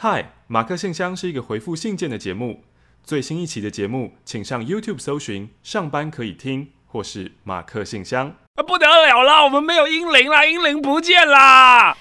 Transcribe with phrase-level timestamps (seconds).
[0.00, 2.62] 嗨，马克信箱是一个回复信件的节目。
[3.02, 8.28] 最新一期的节目，请上 YouTube 搜寻“上班可以听”或是“马克信箱”。
[8.54, 11.96] 啊，不得了啦，我们没有英灵啦，英灵不见啦！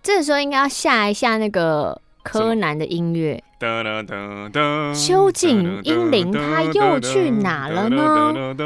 [0.00, 3.42] 这时候应该要下一下那个柯南的音乐。
[4.94, 8.56] 究竟英灵他又去哪了呢？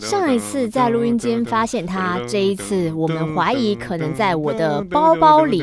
[0.00, 5.58] 上一次在录音间发现他，这一次我们怀疑可能在我的包包里，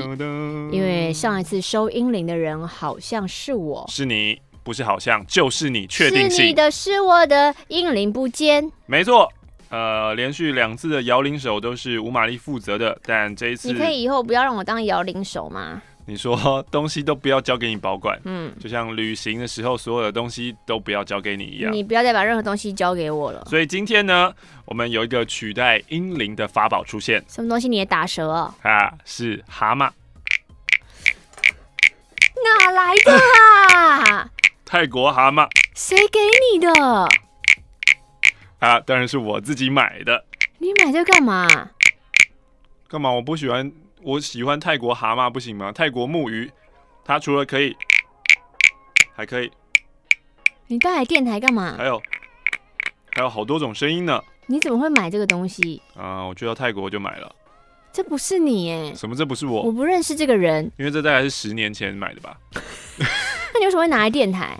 [0.71, 3.85] 因为上一次收英灵的人好像是我。
[3.87, 6.31] 是你，不是好像，就是你，确定性。
[6.31, 8.69] 是你的，是我的，英灵不见。
[8.87, 9.31] 没错，
[9.69, 15.81] 呃，连续两次的摇铃手都是吴玛丽负责的，但这一次，你可以以后不要让我当摇铃手吗？
[16.07, 21.73] 你说 东西都不要交给你保管，嗯，就像旅行的时候，所有的东西都不要交给你一样。
[21.73, 23.43] 你不要再把任何东西交给我了。
[23.45, 24.33] 所以今天呢，
[24.65, 27.23] 我们有一个取代英灵的法宝出现。
[27.27, 27.67] 什么东西？
[27.67, 28.53] 你也打舌哦？
[28.61, 29.89] 啊，是蛤蟆。
[32.43, 33.11] 哪来的
[33.75, 34.29] 啊？
[34.63, 35.47] 泰国蛤蟆。
[35.73, 36.19] 谁给
[36.53, 37.09] 你的？
[38.59, 40.25] 啊，当然是我自己买的。
[40.59, 41.47] 你买这干嘛？
[42.87, 43.11] 干嘛？
[43.11, 43.71] 我不喜欢。
[44.05, 45.71] 我喜欢泰国蛤蟆，不行吗？
[45.71, 46.51] 泰国木鱼，
[47.03, 47.75] 它除了可以，
[49.15, 49.51] 还可以。
[50.67, 51.73] 你带来电台干嘛？
[51.75, 51.99] 还有，
[53.15, 54.23] 还有好多种声音呢。
[54.45, 55.81] 你怎么会买这个东西？
[55.97, 57.35] 啊，我去到泰国就买了。
[57.91, 58.93] 这不是你耶？
[58.95, 59.15] 什么？
[59.15, 59.63] 这不是我？
[59.63, 60.71] 我不认识这个人。
[60.77, 62.37] 因为这大概是十年前买的吧。
[63.55, 64.55] 那你为什么会拿来电台？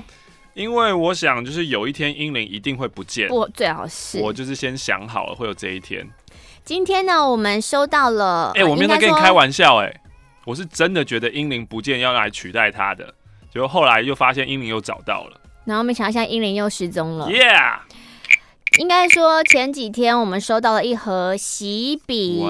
[0.55, 3.30] 因为我想，就是有一天英灵一定会不见。
[3.30, 4.19] 我最好是。
[4.21, 6.09] 我就是先想好了会有这一天。
[6.66, 8.52] 今天呢，我们收到了。
[8.55, 10.02] 哎、欸，我没有在跟你开玩笑、欸，哎，
[10.45, 13.05] 我是真的觉得英灵不见要来取代他的，
[13.53, 17.30] 结果后来又发现英灵又找到了，然后没想到现在英灵又失踪了。
[17.30, 17.75] Yeah。
[18.77, 22.45] 应该说前几天我们收到了一盒喜饼、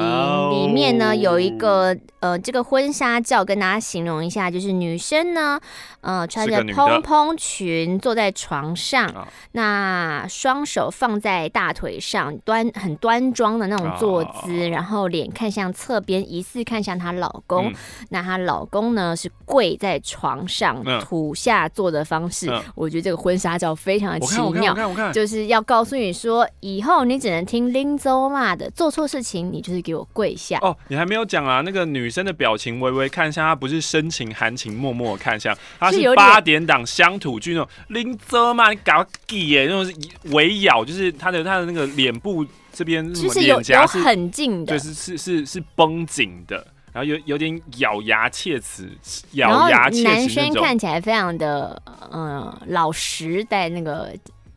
[0.49, 5.59] 里面呢有一个呃这个婚纱照，跟大家形容一下，就是女生呢
[6.01, 17.67] 呃穿着蓬蓬裙坐在床上，那双手放在大腿上，端很端庄的那种坐姿，然后脸看向侧边，疑似看向她老公。
[17.67, 17.73] 嗯、
[18.09, 22.49] 那她老公呢是跪在床上，土下坐的方式。
[22.49, 24.75] 嗯、我觉得这个婚纱照非常的奇妙，
[25.13, 26.14] 就是要告诉你。
[26.15, 30.57] 说以后你只能听林州骂的，做错事情你就是给我跪下。
[30.61, 31.61] 哦，你还没有讲啊？
[31.61, 39.93] 那个女生的表情微微看向，她不是深情含情默默看向，她是八点档乡土剧那种林州骂，你搞记耶，那种
[40.31, 46.55] 微咬，就是她的她的那个脸部这边，就是有有很近的，就是是是是绷紧的，
[46.93, 48.89] 然后有有点咬牙切齿，
[49.33, 50.03] 咬牙切齿。
[50.03, 54.15] 男生看起来非常的嗯老实，带那个。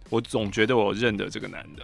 [0.08, 1.82] 我总觉得我认得这个男的。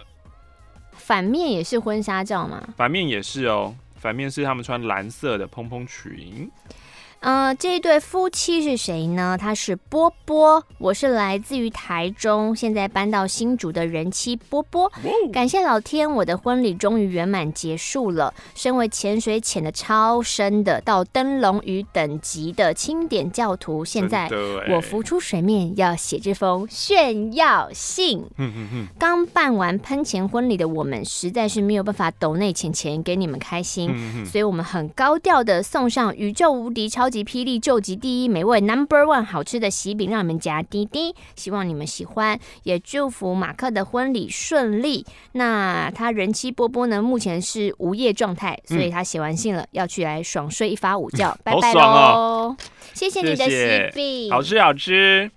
[0.91, 2.67] 反面也是婚纱照吗？
[2.75, 6.49] 反面也是哦，反面是他们穿蓝色的蓬蓬裙。
[7.21, 9.35] 呃，这一对夫妻是谁呢？
[9.39, 14.91] 他是波波，我是来自于台中，现在搬到新竹的人妻波波。
[15.33, 18.31] 感谢老天，我的婚礼终于圆满结束了。
[18.53, 24.29] 身为潜水潜的超深的到灯笼鱼等级的清点教徒，现在
[24.69, 28.23] 我浮出水面要写这封炫耀信。
[28.99, 37.25] 刚办完喷钱婚礼的我们，实在是没有办法抖内钱钱给你们开心，所以我们很高调的送上宇宙无敌超级。
[37.25, 45.03] 霹雳救急第一美味 Number One 好吃的喜饼，让你们夹滴滴，希望你们喜欢，也祝福马克的婚礼顺利。
[45.31, 47.01] 那他人妻波波呢？
[47.01, 51.81] 目前是无业状态，所以他写完信了，嗯、要去来爽睡一发午觉，嗯、拜拜喽！
[51.81, 52.57] 哦、
[52.93, 55.31] 谢谢你的喜饼，好吃好吃。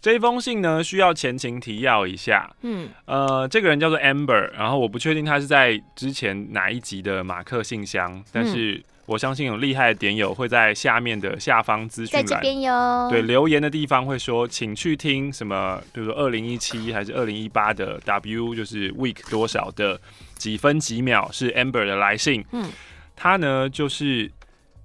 [0.00, 2.50] 这一封信呢，需要前情提要一下。
[2.62, 8.82] 嗯，呃，这个人叫做 Amber，然后我不确定他是在之前哪一集的马克信箱，但是。
[9.04, 13.08] 嗯我相信有厉害的点友会在下面的下方资讯栏，在这边哟。
[13.10, 20.00] 对，留言的地方会说，请去听什么，比如说二零一七还是二零一八的 W，就是 week 多少的
[20.36, 22.44] 几分几秒是 Amber 的来信。
[22.52, 22.70] 嗯，
[23.16, 24.30] 他呢就是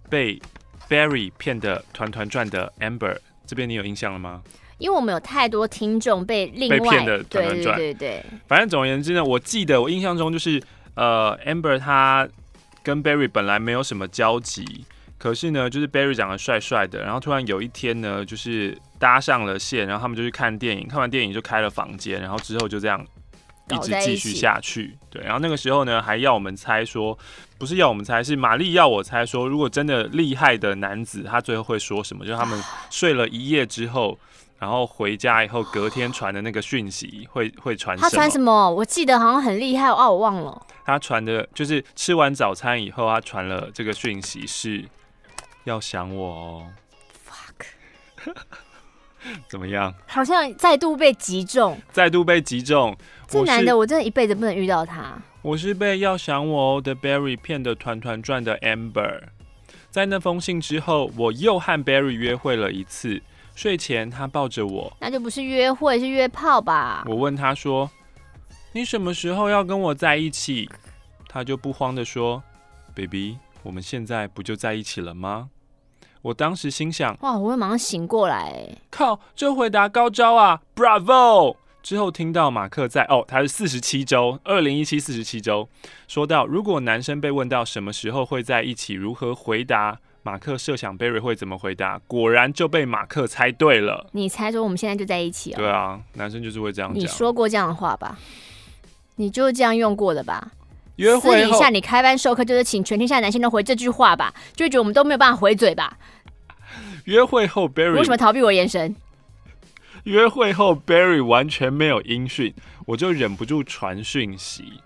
[0.09, 0.41] 被
[0.89, 4.41] Barry 骗的团团转的 Amber，这边你有印象了吗？
[4.79, 8.25] 因为我们有太多听众被另外被骗的团团转，对对对。
[8.47, 10.59] 反正总而言之呢，我记得我印象中就是
[10.95, 12.27] 呃 Amber 他。
[12.87, 14.85] 跟 Barry 本来没有什么交集，
[15.17, 23.05] 可是呢，就是 Barry 长得帅帅的，然后突然有一天呢，就是搭上了线，然后他们就去看电影，看完电影就开了房间，然后之后就这样
[23.71, 24.97] 一直继续下去。
[25.09, 27.19] 对，然后那个时候呢，还要我们猜说，
[27.57, 32.25] 不是要我们猜，是玛丽要我猜说，如果真的厉害的男子，他最后会说什么？
[32.25, 32.57] 就是他们
[32.89, 34.17] 睡了一夜之后。
[34.59, 38.09] 然后回家以后，隔天传的那个讯息 会会传什么？
[38.09, 38.69] 他传什么？
[38.71, 40.61] 我记得好像很厉害哦，我忘了。
[40.85, 44.83] 他传的就是吃完早餐以后，他传了这个讯息是
[45.65, 46.67] 要想我哦。
[47.27, 48.33] Fuck，
[49.47, 49.93] 怎么样？
[50.07, 52.95] 好像再度被击中，再度被击中。
[53.27, 55.21] 这男的，我真的一辈子不能遇到他。
[55.41, 59.21] 我是被要想我哦的 Barry 骗得团团转的 Amber。
[59.91, 63.21] 在那封信之后，我又和 Barry 约会了一次。
[63.57, 67.03] 睡前，他抱着我，那就不是约会，是约炮吧？
[67.07, 67.89] 我问他说
[68.71, 70.69] ：“你什么时候要跟我在一起？”
[71.27, 72.43] 他就不慌地说
[72.93, 75.49] ：“Baby，我们现在不就在一起了吗？”
[76.21, 81.55] 我当时心想：“哇，我会马上醒过来。”靠，这回答高招啊！Bravo！
[81.81, 85.67] 之后听到马克在哦，他是四十七周，二零一七四十七周，
[86.07, 89.99] 说到如果男生被问到什么时候会在一起，如何回答？
[90.27, 94.09] 马克设想 Barry 会怎么回答，果然就被马克猜对了。
[94.11, 95.57] 你猜说我们现在就在一起了？
[95.57, 97.01] 对啊，男生就是会这样讲。
[97.01, 98.19] 你说过这样的话吧？
[99.15, 100.51] 你就是这样用过的吧？
[100.97, 104.33] 约会私底下你开班授课就是请全天下男性都回这句话吧？
[104.53, 105.97] 就会觉得我们都没有办法回嘴吧？
[107.05, 108.93] 约会后 Barry 为什么逃避我眼神？
[110.03, 112.53] 约会后 Barry 完全没有音讯，
[112.85, 114.81] 我就忍不住传讯息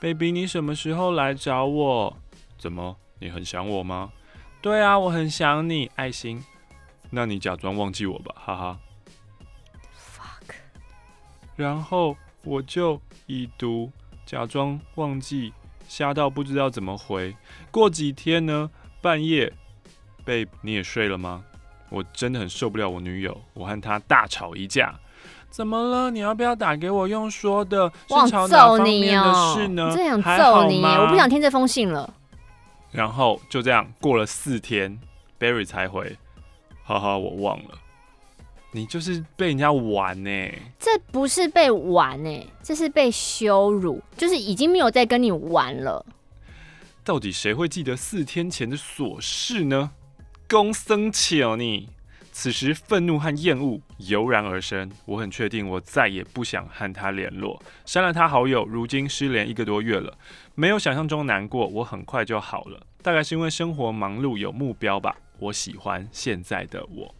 [0.00, 2.16] ：“Baby，你什么时候来找我？
[2.58, 4.12] 怎么，你很想我吗？”
[4.60, 6.44] 对啊，我很想你，爱心。
[7.10, 8.78] 那你假装忘记我吧，哈哈。
[9.96, 10.54] Fuck。
[11.56, 13.90] 然后我就已读，
[14.26, 15.52] 假装忘记，
[15.86, 17.36] 吓到不知道怎么回。
[17.70, 18.68] 过几天呢，
[19.00, 19.52] 半夜
[20.26, 21.44] ，Babe，你也睡了吗？
[21.88, 24.94] 我真的很受不了我女友，我和她大吵一架。
[25.48, 26.10] 怎么了？
[26.10, 27.08] 你要不要打给我？
[27.08, 29.86] 用说的，是吵哪方面的事呢？
[29.86, 31.04] 我想揍你哦！
[31.04, 32.12] 我不想听这封信了。
[32.90, 34.98] 然后就这样过了四天
[35.38, 36.16] ，Barry 才回，
[36.82, 37.78] 哈哈，我忘了，
[38.72, 40.30] 你就是被人家玩呢。
[40.78, 46.04] 这不是被玩呢，这是被羞辱，就是已经没有在跟你玩了。
[47.04, 49.92] 到底谁会记得四天前的琐事呢？
[50.48, 51.90] 公生气哦你！
[52.30, 58.64] 此时愤怒和厌恶油然而生，我很确定我再也不想和他联络，删了他好友。
[58.64, 60.16] 如今失联一个多月了，
[60.58, 62.84] 没有想象中难过，我很快就好了。
[63.00, 65.16] 大概是因为生活忙碌有目标吧。
[65.38, 67.14] 我喜欢现在的我。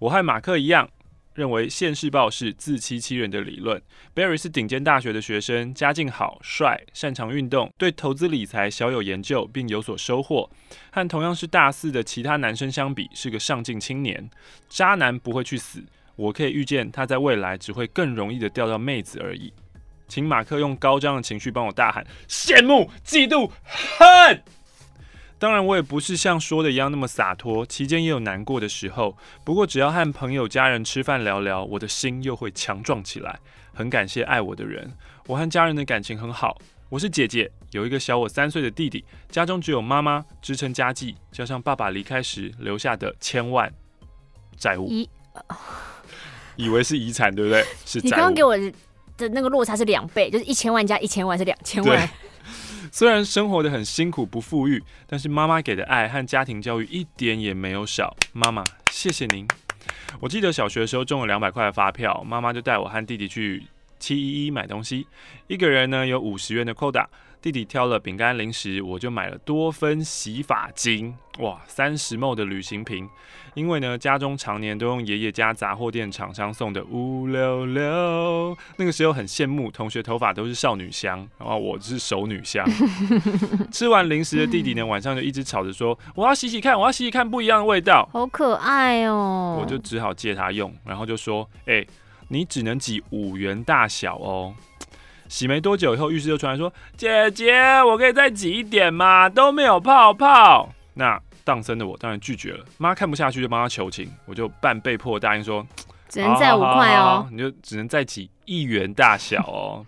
[0.00, 0.90] 我和马克一样。
[1.34, 3.80] 认为现世报是自欺欺人的理论。
[4.12, 10.50] Barry 是顶尖大学的学生，家境好，帅，擅长运动，对投资理财小有研究，并有所收获。
[10.90, 14.28] 和同样是大四的其他男生相比，是个上进青年。
[14.68, 15.84] 渣男不会去死，
[16.16, 19.52] 我可以预见他在未来只会更容易的钓到妹子而已。
[20.10, 24.42] 请马克用高涨的情绪帮我大喊：羡慕、嫉妒、恨！
[25.38, 29.16] 当然，我也不是像说的一样那么洒脱，期间也有难过的时候。
[29.42, 33.38] 不过，只要和朋友、家人吃饭聊聊，我的心又会强壮起来。
[33.72, 34.92] 很感谢爱我的人，
[35.26, 36.60] 我和家人的感情很好。
[36.90, 43.72] 我是姐姐，有一个小我三岁的弟弟，家中只有妈妈支撑家计，加上爸爸离开时留下的千万
[44.58, 44.90] 债务，
[46.56, 47.64] 以，为是遗产，对不对？
[47.86, 48.10] 是债务。
[48.10, 48.54] 你刚刚给我
[49.20, 52.08] 的那个落差是两倍，就是一千万加一千万是两千万。
[52.92, 58.16] 虽然生活的很辛苦不富裕，但是妈妈给的爱和家庭教育一点也没有少。
[58.32, 59.46] 妈妈，谢谢您。
[60.18, 63.62] 我记得小学的时候中了两百块的发票，妈妈就带我和弟弟去
[64.00, 65.06] 七一一买东西，
[65.46, 67.08] 一个人呢有五十元的扣打。
[67.42, 73.08] 弟弟挑了饼干零食，我就买了多芬洗发精，哇，三十 ml 的旅行瓶。
[73.54, 82.64] 因为呢，家中常年都用爷爷家杂货店厂商送的五六六，那个时候很羡慕同学头发都是少女香，然后我是熟女香。
[83.72, 89.58] 吃完零食的弟弟呢，晚上就一直吵着说：“我要洗洗看，我要洗洗看不一样的味道。”好可爱哦！
[89.60, 91.86] 我就只好借他用，然后就说：“哎、欸，
[92.28, 94.54] 你只能挤五元大小哦。”
[95.30, 99.28] 洗没多久以后，浴室就传来说：“姐姐，我可以再挤一点吗？
[99.28, 102.64] 都没有泡泡。”那荡生的我当然拒绝了。
[102.78, 105.64] 妈看不下去，就帮他求情，我就半被迫答应说
[106.10, 109.86] ：“只能再五块哦，你就只能再挤一元大小哦。”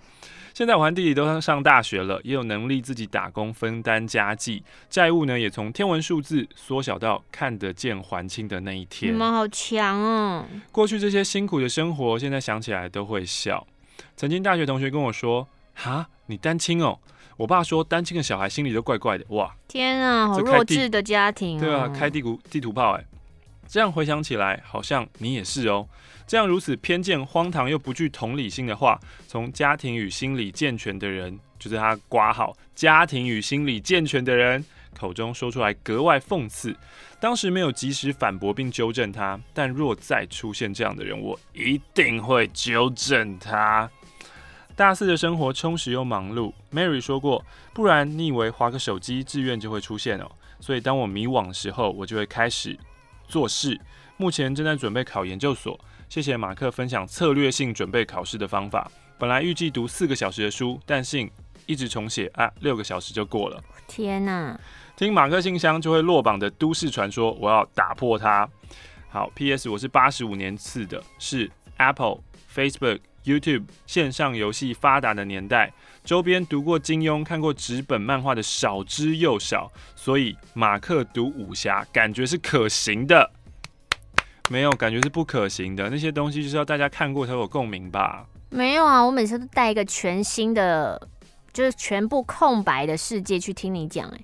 [0.55, 9.13] 现在我和弟弟都上大学了，也有能力自己打工分担家计，债务呢也从天文数字缩小到看得见还清的那一天。
[9.13, 10.45] 你们好强哦！
[10.71, 13.67] 过去这些辛苦的生活，现在想起来都会笑。
[14.16, 16.99] 曾经大学同学跟我说：“哈，你单亲哦？”
[17.38, 21.61] 我爸说：“单亲的小孩心里都怪怪的。”哇，天啊，好弱智的家庭哦。
[21.61, 23.04] 对啊，开地图地图炮哎。
[23.66, 25.88] 这样回想起来，好像你也是哦。
[26.26, 34.62] 这样如此偏见、荒唐又不具同理心的话，从家庭与心理健全的人，就是他刮号家庭与心理健全的人
[34.95, 36.76] 口中说出来，格外讽刺。
[37.19, 43.88] 当时没有及时反驳并纠正他，但若再出现这样的人，我一定会纠正他。
[44.75, 50.31] 大四的生活充实又忙碌，Mary 说过，不然你以为划个手机志愿就会出现哦？
[50.61, 52.79] 所以当我迷惘的时候，我就会开始
[53.29, 53.79] 做事，
[54.17, 55.79] 目前正在准备考研究所。
[56.09, 58.91] 谢谢马克分享策略性准备考试的方法。
[59.19, 61.31] 本来预计读四个小时的书，但信
[61.67, 63.62] 一直重写啊，六个小时就过了。
[63.87, 64.59] 天哪！
[64.97, 68.49] 听马克信箱就会落榜的都市传说，我要打破它。
[69.09, 69.69] 好，P.S.
[69.69, 72.21] 我是八十五年次的，是 Apple、
[72.55, 75.73] Facebook、YouTube 线上游戏发达的年代，
[76.05, 83.31] 周边读过金庸、看过纸本漫画的少之又少，所以马克读武侠感觉是可行的。
[84.50, 85.88] 没有，感觉是不可行的。
[85.88, 88.26] 那些东西就是要大家看过才有共鸣吧？
[88.50, 91.09] 没有啊，我每次都带一个全新的，
[91.52, 94.07] 就是全部空白的世界去听你讲。
[94.11, 94.21] 哎，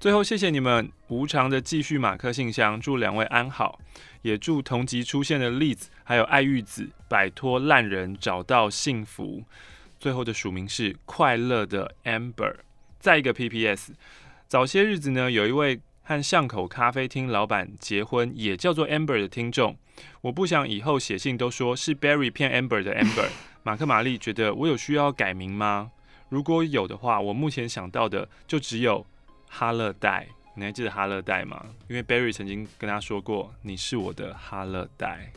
[0.00, 3.78] 最后谢谢你们无偿的继续马克信箱，祝两位安好，
[4.22, 9.42] 也祝同集出现的栗子还有爱玉子摆脱烂人，找到幸福。
[9.98, 12.56] 最后的署名是快乐的 Amber。
[13.00, 13.90] 再一个 PPS，
[14.46, 15.80] 早些日子呢，有一位。
[16.02, 19.76] 和巷口咖啡厅老板结婚，也叫做 Amber 的听众，
[20.22, 23.28] 我不想以后写信都说是 Barry 骗 Amber 的 Amber。
[23.62, 25.90] 马克玛丽觉得我有需要改名吗？
[26.30, 29.04] 如果有的话，我目前想到的就只有
[29.50, 30.26] 哈勒代。
[30.54, 31.62] 你还记得哈勒代吗？
[31.88, 35.30] 因为 Barry 曾经跟他说过，你是我的哈勒代。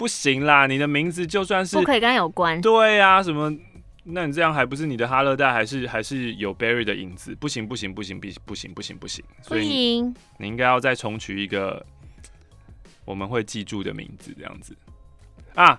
[0.00, 2.58] 不行啦，你的名字就算是不可以跟他有关。
[2.62, 3.54] 对啊，什么？
[4.04, 7.34] 那你这样还不是你的哈勒代，还是还是有 Barry 的影子？
[7.34, 9.22] 不行不行不行不行不行不行不行！
[9.42, 11.84] 所以你，应该要再重取一个
[13.04, 14.74] 我们会记住的名字，这样子
[15.54, 15.78] 啊。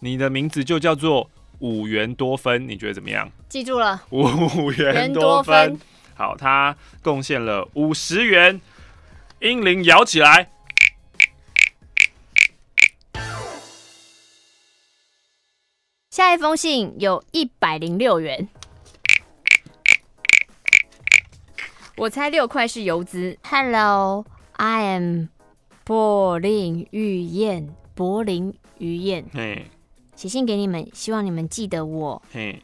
[0.00, 3.30] 你的名字就叫做五元多芬，你觉得怎么样？
[3.48, 5.78] 记住了，五元多芬。
[6.16, 8.60] 好，他贡献了五十元，
[9.38, 10.50] 英灵摇起来。
[16.26, 18.48] 下一封信有一百零六元，
[21.96, 23.38] 我猜六块是邮资。
[23.44, 25.26] Hello，I am
[25.84, 29.24] 柏林玉燕，柏林玉燕。
[29.32, 29.66] 嘿，
[30.16, 32.20] 写信给你们，希望你们记得我。
[32.32, 32.60] 嘿，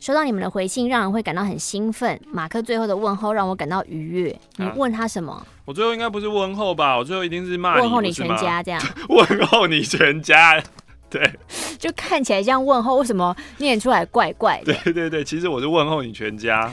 [0.00, 2.20] 收到你们的回信，让人会感到很兴奋。
[2.26, 4.36] 马克最后的问候让我感到愉悦。
[4.56, 5.34] 你问他什么？
[5.34, 6.98] 啊，我最后应该不是问候吧？
[6.98, 8.82] 我最后一定是骂你，问候你全家这样。
[9.08, 10.60] 问候你全家。
[11.10, 11.32] 对，
[11.78, 14.74] 就看起来像问候，为什么念出来怪怪的？
[14.84, 16.72] 对对对，其实我是问候你全家。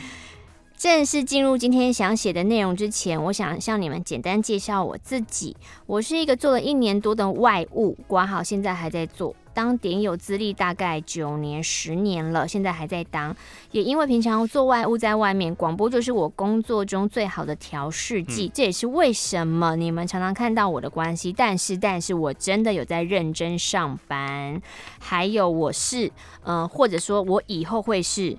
[0.77, 5.56] 正式进入今天想写的内容之前，我想向你们简单介绍我自己。
[5.86, 9.34] 我是一个做了一年多的外务，挂号现在还在做。
[9.56, 13.34] 当点友资历大概九年十年了，现在还在当。
[13.72, 18.48] 也因为平常做外务在外面，广播就是我工作中最好的调试剂。
[18.48, 21.32] 嗯、这也是为什么你们常常看到我的关系。
[21.32, 24.62] 但是，但是我真的有在认真上班。
[25.00, 26.08] 还有，我是
[26.44, 28.38] 嗯、呃，或者说我以后会是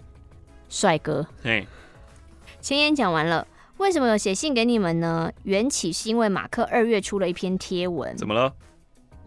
[0.68, 1.26] 帅哥。
[1.42, 1.66] 对。
[2.60, 3.46] 前言讲完了，
[3.78, 5.32] 为什么有写信给你们呢？
[5.44, 8.52] 缘起是因为马克二月出了一篇贴文，怎么了？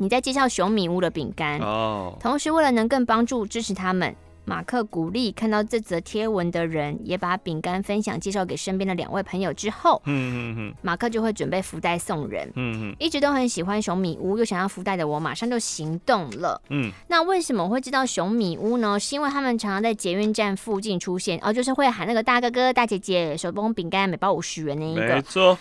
[0.02, 4.16] 你在介绍熊米屋的饼干哦，同时为了能更帮助支持他们。
[4.46, 12.52] 马克鼓励看到这则贴文的人，也把饼干分享介绍给身边的两位朋友之后，嗯嗯嗯，马克就会准备福袋送人。
[12.56, 16.60] 嗯嗯，一直都很喜欢熊米屋，又想要福袋的我，马上就行动了。
[16.70, 19.00] 嗯，那为什么我会知道熊米屋呢？
[19.00, 25.16] 是因为他们常常在捷运站附近出现，哦，就是会喊那个大哥哥、大姐姐，手工饼干每包五十元那一个。
[25.16, 25.56] 没错。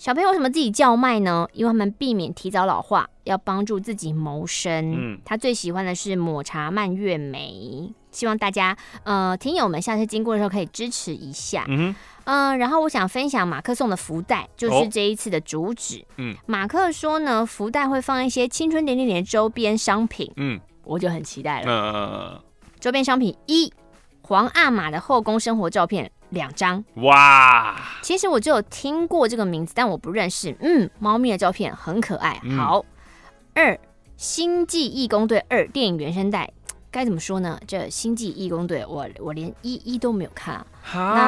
[0.00, 1.46] 小朋友为什么自己叫卖呢？
[1.52, 4.94] 因为他们避免提早老化，要帮助自己谋生。
[4.94, 7.92] 嗯，他最喜欢的是抹茶蔓越莓。
[8.10, 11.66] 希望大家，呃，听友们下次经过的时候可以支持一下。
[11.68, 16.02] 嗯嗯、呃，然后我想分享马克送的福袋，就是这一次的主旨。
[16.16, 20.32] 嗯，马克说呢，福袋会放一些青春点点点的周边商品。
[20.36, 21.70] 嗯，我就很期待了。
[21.70, 22.44] 呃，
[22.80, 23.70] 周边商品一，
[24.22, 26.84] 皇阿玛的后宫生活照片两张。
[26.96, 30.56] 哇，其实我就有听过这个名字，但我不认识。
[30.60, 32.40] 嗯，猫咪的照片很可爱。
[32.56, 32.84] 好，
[33.54, 33.78] 嗯、二，
[34.16, 36.50] 星际义工队二电影原声带。
[36.92, 37.56] 该怎么说呢？
[37.68, 40.66] 这《星际义工队》，我我连一一都没有看啊。
[40.82, 41.20] 哈那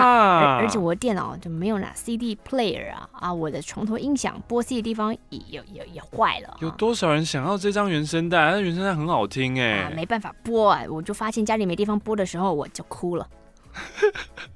[0.56, 3.32] 而而且我的电脑就没有拿 CD player 啊啊！
[3.32, 6.56] 我的床头音响播 CD 的地方也也也也坏了。
[6.58, 8.38] 有多少人想要这张原声带？
[8.50, 9.92] 那原声带很好听哎、啊。
[9.94, 13.28] 没办法播啊，我就发现家里没地方播的时候，我就哭了。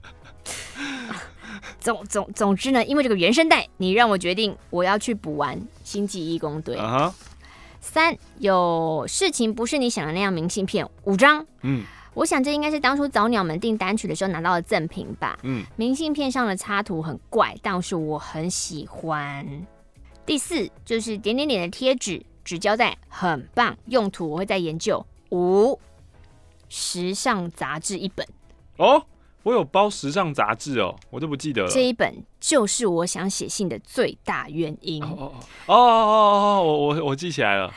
[1.80, 7.08] 总总总之呢，因为这个原声带，你让我决定我要去补完《星际义工队》uh。
[7.08, 7.12] Huh.
[7.80, 11.84] 三，有事情不是你想的那样明信片五张，嗯，
[12.14, 19.46] 我想这应该是当初早鸟们订单曲的时候拿到的赠品吧，嗯，明信片上的插图很怪，但是我很喜欢。
[20.24, 25.06] 第四就是点点点的贴纸，纸胶带很棒，用途我会再研究。
[25.30, 25.78] 五，
[26.68, 28.26] 时尚杂志一本，
[28.78, 29.00] 哦，
[29.46, 31.68] 我有包时尚杂志哦，我都不记得了。
[31.70, 35.00] 这一本就是我想写信的最大原因。
[35.04, 35.32] 哦哦
[35.66, 37.72] 哦哦哦，我我我记起来了。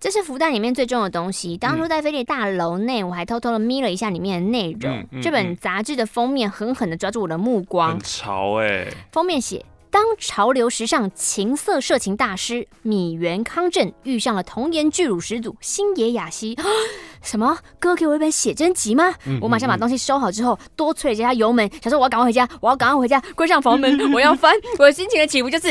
[0.00, 1.56] 这是福袋里面最重的东西。
[1.56, 4.92] 当初在飞碟大楼内，我还偷偷的眯了一下里面的内容。
[4.92, 8.96] 嗯嗯、这本杂志的封面狠狠的抓住我的目光，很潮哎、欸！
[9.12, 16.56] 封面写：当潮流时尚情色色情大师米原康正遇上了童颜巨乳始祖星野雅希。
[17.20, 17.58] 什么？
[17.78, 19.10] 哥给我一本写真集吗？
[19.26, 24.54] 嗯嗯嗯，我马上把东西收好之后，多催了几下油门，想说我要赶快回家，我要赶快回家，关上房门，我要翻。
[24.78, 25.68] 我的心情的起伏就是。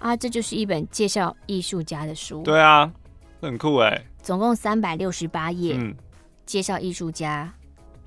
[0.00, 2.42] 啊，这就是一本介绍艺术家的书。
[2.42, 2.90] 对啊，
[3.40, 4.04] 很酷哎。
[4.20, 5.94] 总共三百六十八页，嗯，
[6.44, 7.48] 介绍艺术家，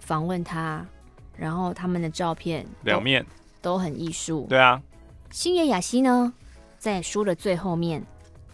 [0.02, 0.86] 访问他，
[1.40, 3.26] 然后他们的照片两面
[3.62, 4.46] 都很艺术。
[4.50, 4.82] 对啊，
[5.32, 6.34] 星野雅希呢，
[6.78, 8.04] 在书的最后面，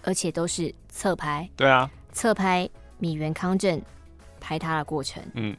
[0.04, 1.50] 而且都是侧拍。
[1.56, 3.82] 对啊，侧拍米原康正
[4.40, 5.24] 拍他的过程。
[5.34, 5.58] 嗯，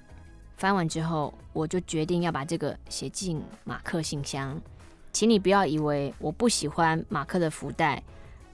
[0.57, 4.61] 翻完之后，我就决定要把这个写进马克信箱。
[5.13, 8.03] 请你不要以为我不喜欢马克的福袋，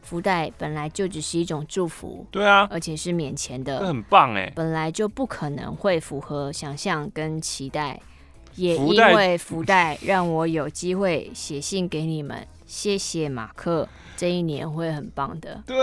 [0.00, 8.00] 福袋本来就只是一种祝福，对啊，而且是免钱的，很棒哎，本来就不可能会符合想象跟期待，
[8.56, 15.76] 也因为福袋让我有机会写信给你们，谢谢马克，这一年会很棒的，对，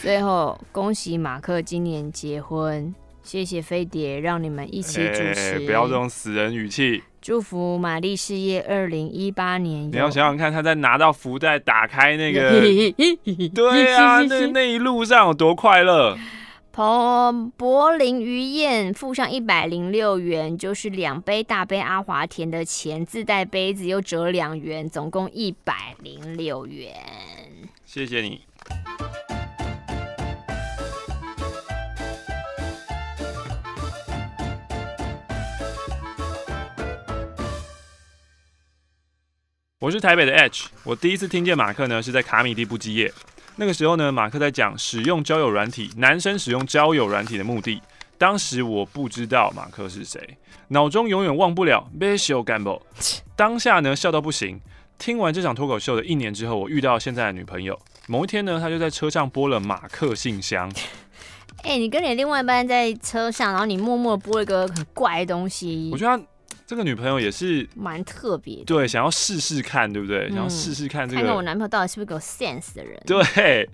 [0.00, 7.02] 最后恭喜马克今年结婚，谢谢飞碟让你们一起主持，欸，不要这种死人语气。
[7.20, 9.88] 祝福玛丽事业二零一八年。
[9.88, 12.50] 你要想想看，他在拿到福袋、打开那个，
[13.54, 16.18] 对啊，那 那一路上有多快乐。
[16.72, 26.94] 彭柏林鱼宴附上一百零六元，就是两杯大杯阿华田的钱，自带杯子又折两元，总共一百零六元。
[27.84, 28.40] 谢谢你。
[39.78, 43.12] 我是台北的 H，我第一次听见马克呢是在卡米地不羁夜。
[43.56, 47.80] 那个时候呢，马克在讲使用交友软体，男生使用交友软体的目的。
[48.16, 52.80] 当时我不知道马克是谁，脑中永远忘不了 Bishop Gamble。
[53.36, 54.60] 当下呢笑到不行。
[54.98, 57.78] 听完这场脱口秀的一年之后，我遇到现在的女朋友。
[58.06, 60.70] 某一天呢，她就在车上播了马克信箱。
[61.64, 65.90] 哎、欸，你跟你另外一半在车上，然后你默默播一个很怪的东西。
[65.92, 66.24] 我觉得他。
[66.72, 70.28] 这个女朋友也是蛮特别，对，想要试试看，对不对？
[70.30, 72.98] 嗯、想要试试看这个，看看我男朋友到底是不是个 sense 的人。
[73.04, 73.68] 对，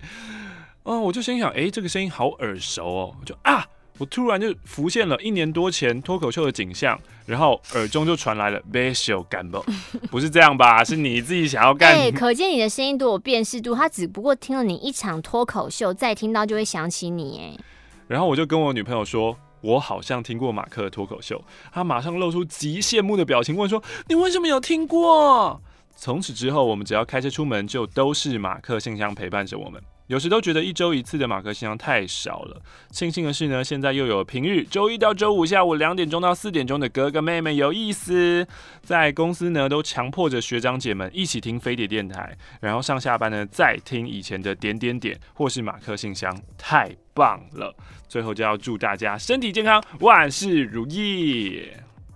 [0.83, 3.65] 哦，我就心想，哎，这个声音好耳熟哦，就啊，
[3.99, 9.63] 我突然就浮现了一年多前脱口秀的景象，然后耳中就传来了 Bishop Gamble，
[10.11, 10.83] 不是这样吧？
[10.83, 11.93] 是你自己想要干？
[11.93, 17.63] 哎，可见你的声音多有辨识度，他只不过听了你一场脱口秀，再听到就会想起你，哎。
[18.09, 19.37] 然后我就跟我女朋友说。
[19.61, 25.61] 我好像听过马克的脱口秀，他马上露出极羡慕的表情，问说：“你为什么有听过？”
[25.95, 29.81] 从此之后，我们只要开车出门，就都是马克信箱陪伴着我们。
[30.07, 32.59] 有时都觉得一周一次的马克信箱太少了。
[32.89, 38.47] 庆幸的是呢，现在又有平日周一到周五下午两点钟到四点钟的哥哥妹妹有意思。
[38.81, 47.75] 在公司呢，都强迫着学长姐们一起听飞碟电台，然后上下班呢再听以前的点点点或是马克信箱，太棒了。
[48.07, 51.67] 最后就要祝大家身体健康，万事如意。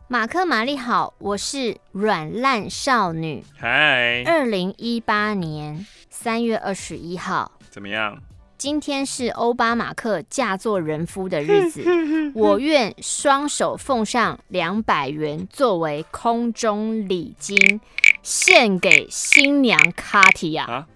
[0.08, 3.44] 马克玛丽好，我是软烂少女。
[3.58, 7.52] 嗨，二零一八年三月二十一号。
[7.70, 8.18] 怎么样？
[8.58, 11.84] 今天是欧巴马克嫁作人夫的日子，
[12.34, 17.82] 我愿双手奉上两百元作为空中礼金，
[18.22, 20.64] 献给新娘卡提亚。
[20.66, 20.88] 啊，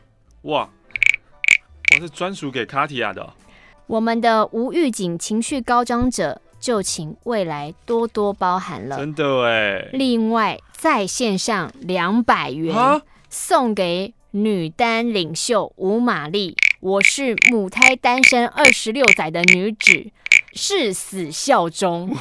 [0.44, 0.70] 哇，
[1.94, 3.34] 我是专属给卡提亚的。
[3.88, 8.98] 我们的无预警情绪高涨者，就请未来多多包涵了。
[8.98, 9.88] 真的哎。
[9.94, 16.58] 另外，在线上两百元送给女单领袖吴玛丽。
[16.82, 20.12] 我是母胎单身二十六载的女子，
[20.52, 22.14] 誓死效忠。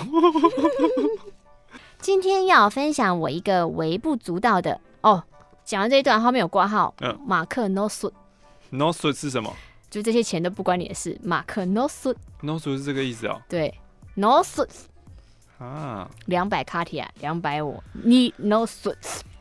[1.98, 5.24] 今天要分享我一个微不足道的哦。
[5.64, 6.94] 讲完这一段后面有挂号。
[7.00, 9.52] 嗯，马克 no suit，no suit 是什么？
[9.90, 11.18] 就这些钱都不关你的事。
[11.22, 13.40] 马克 no suit，no suit 是这个意思哦。
[13.48, 13.72] 对
[14.14, 14.68] ，no suit
[15.58, 18.96] 啊，两百卡提亚，两百我，你 no suit。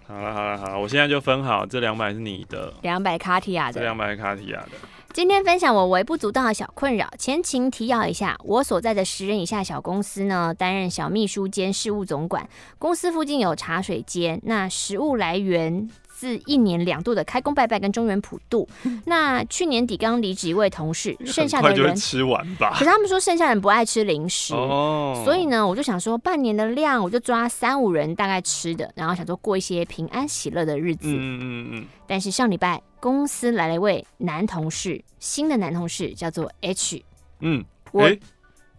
[0.08, 4.72] 好了好了好了，我现在就分好，这两百是你的，两百卡提亚的，这两百卡提亚的。
[5.12, 7.10] 今天分享我微不足道的小困扰。
[7.18, 12.48] 前情提要一下，我所在的十人以下小公司呢，担任小秘书兼事务总管。
[12.78, 18.66] 公司附近有茶水间，那食物来源自一年两度的开工拜拜跟中原普渡。
[19.06, 22.72] 那去年底刚离职一位同事，剩下的人吃完吧。
[22.72, 31.10] 可是他们说剩下人不爱吃零食，哦、所以呢，我就想说半年的量，我就抓三五人大概吃的，然后想说过一些平安喜乐的日子。
[31.10, 31.86] 嗯嗯嗯。
[32.08, 37.04] 但是上礼拜公司来了一位男同事，新的男同事叫做 H。
[37.42, 38.10] 嗯，我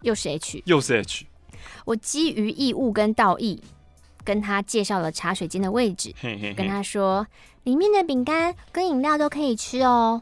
[0.01, 1.27] 又是 H，又是 H。
[1.85, 3.61] 我基于义务跟道义。
[4.27, 7.25] 跟他介绍了茶水间的位置，嘿嘿嘿，跟他说
[7.63, 10.21] 里面的饼干跟饮料都可以吃哦。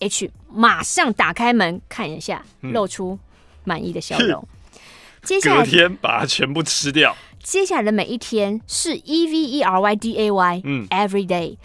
[0.00, 3.18] H 马上打开门看一下，露出
[3.64, 4.46] 满意的笑容。
[4.74, 4.78] 嗯、
[5.24, 7.16] 接下来隔天把它全部吃掉。
[7.42, 11.56] 接下来的每一天是 E V E R Y D A Y，嗯，Every day。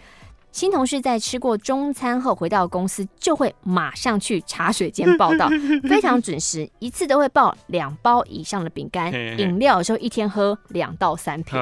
[0.50, 5.48] 新同事在吃过中餐后回到公司，就会马上去茶水间报道，
[5.88, 11.58] 非常准时，一次都会报两包以上的饼干、饮料，有时候一天喝两到三瓶。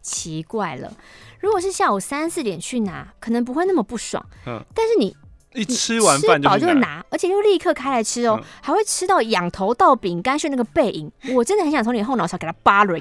[0.00, 0.92] 奇怪了，
[1.38, 4.24] 如果是下午三四点去拿，可能不会那么不爽。
[4.74, 5.16] 但是你
[5.54, 12.98] 一吃完饭吃饱就拿，而且又立刻开来吃哦，还会吃到仰头到饼干屑那个背影，我真的很想从你后脑勺给他扒了。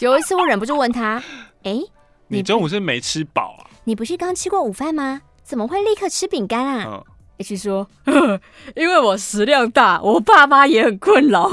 [0.00, 1.22] 有一次我忍不住问他
[1.64, 1.80] ：“哎，
[2.28, 5.22] 你中午是没吃饱啊？”你不是刚吃过午饭吗？
[5.42, 6.84] 怎么会立刻吃饼干啊？
[6.86, 7.04] 嗯
[7.38, 7.88] ，H 说
[8.76, 11.50] 因为我食量大，我爸妈也很困扰。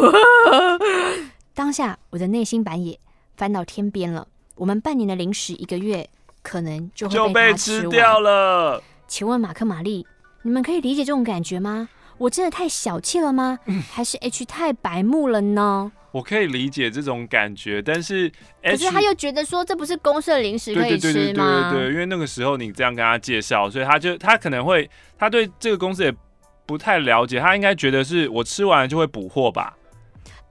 [1.55, 2.99] 当下我的内心版也
[3.35, 4.27] 翻到天边了。
[4.55, 6.07] 我们半年的零食，一个月
[6.43, 8.81] 可能就会被，被吃掉了。
[9.07, 10.05] 请问马克玛丽，
[10.43, 11.89] 你们可以理解这种感觉吗？
[12.19, 13.57] 我真的太小气了吗？
[13.91, 15.91] 还是 H 太白目了呢？
[16.11, 21.69] 我可以理解这种感觉，但是 H, 可是他又觉得说，这不是公司的零食可以吃吗？
[21.71, 26.13] 对对对，因为那个时候你这样跟他介绍，所以他就他可能会他对这个公司也
[26.65, 29.75] 不太了解，他应该觉得是我吃完了就会补货吧？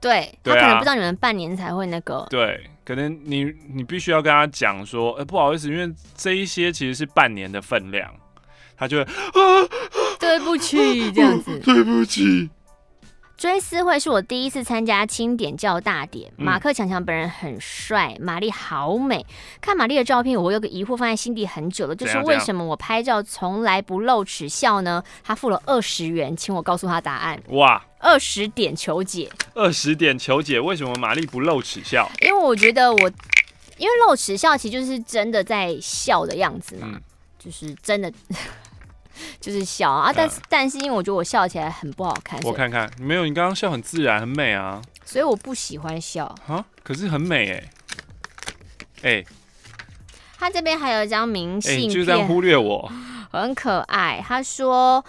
[0.01, 2.25] 对，他可能不知道你们半年才会那个。
[2.29, 8.09] 对，可能你你必须要跟他讲说，呃、欸，不好意思，因为这一些其实是半年的分量，
[8.79, 9.69] 他就会啊，
[10.17, 12.49] 对不起，这样子，对不起。
[13.37, 19.25] 追思会是我第一次参加清点教大典，马克强强本人很帅，玛丽好美。
[19.61, 25.01] 看玛丽的照片，我有个疑惑放在心底很久了，就是为什么我拍照从来不露齿笑呢？
[25.23, 27.41] 他付了二十元，请我告诉他答案。
[27.51, 32.11] 哇，二十点求解，二十点求解，为什么玛丽不露齿笑？
[32.21, 33.11] 因为我觉得我，
[33.77, 36.99] 因为露齿笑其实就是真的在笑的样子嘛，
[37.37, 38.11] 就是真的。
[39.40, 42.40] 就是笑啊，但是、嗯、但是因为我觉得我笑起来很不好看。
[42.42, 44.82] 我看看，没有，你刚刚笑很自然，很美啊。
[45.04, 47.64] 所以我不喜欢笑啊，可是很美哎
[49.02, 49.24] 哎。
[50.38, 52.90] 他这边还有一张明信片，就这样忽略我，
[53.30, 54.22] 很可爱。
[54.26, 55.04] 他说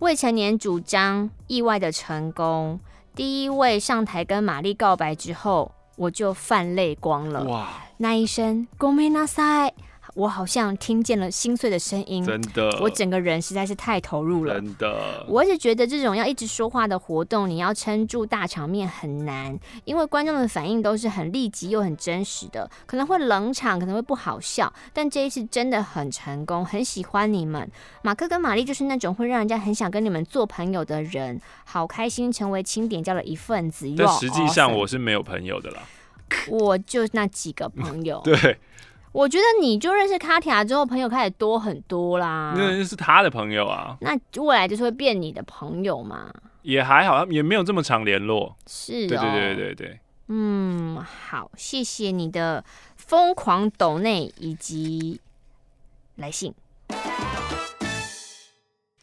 [0.00, 2.78] 未成年主张意外的成功，
[3.14, 7.42] 第一位上台跟玛丽告白之后，我就泛泪光了。
[7.44, 9.72] 哇，那一声“ごめんなさい”。
[10.13, 15.25] 我好像听见了心碎的声音，真的，我整个人实在是太投入了，真的。
[15.27, 27.69] 我一直觉得这种要一直说话的活动，你要撑住大场面很难，因为观众的反应都是很立即又很真实的，可能会冷场，可能会不好笑，但这一次真的很成功，很喜欢你们。
[28.01, 33.91] 马克跟玛丽就是那种会让人家很想跟你们做朋友的人，好开心成为清点教的一份子。
[33.97, 35.83] 但实际上我是没有朋友的啦，
[36.49, 38.57] 我就那几个朋友， 对。
[39.13, 42.53] 我觉得你就认识卡提亚之后，朋友开始多很多啦。
[42.55, 43.97] 那是他的朋友啊。
[43.99, 46.33] 那未来就是会变你的朋友嘛？
[46.61, 48.55] 也还好，也没有这么常联络。
[48.67, 49.99] 是、哦，对对对对对。
[50.29, 52.63] 嗯，好，谢谢你的
[52.95, 55.19] 疯狂抖内以及
[56.15, 56.53] 来信。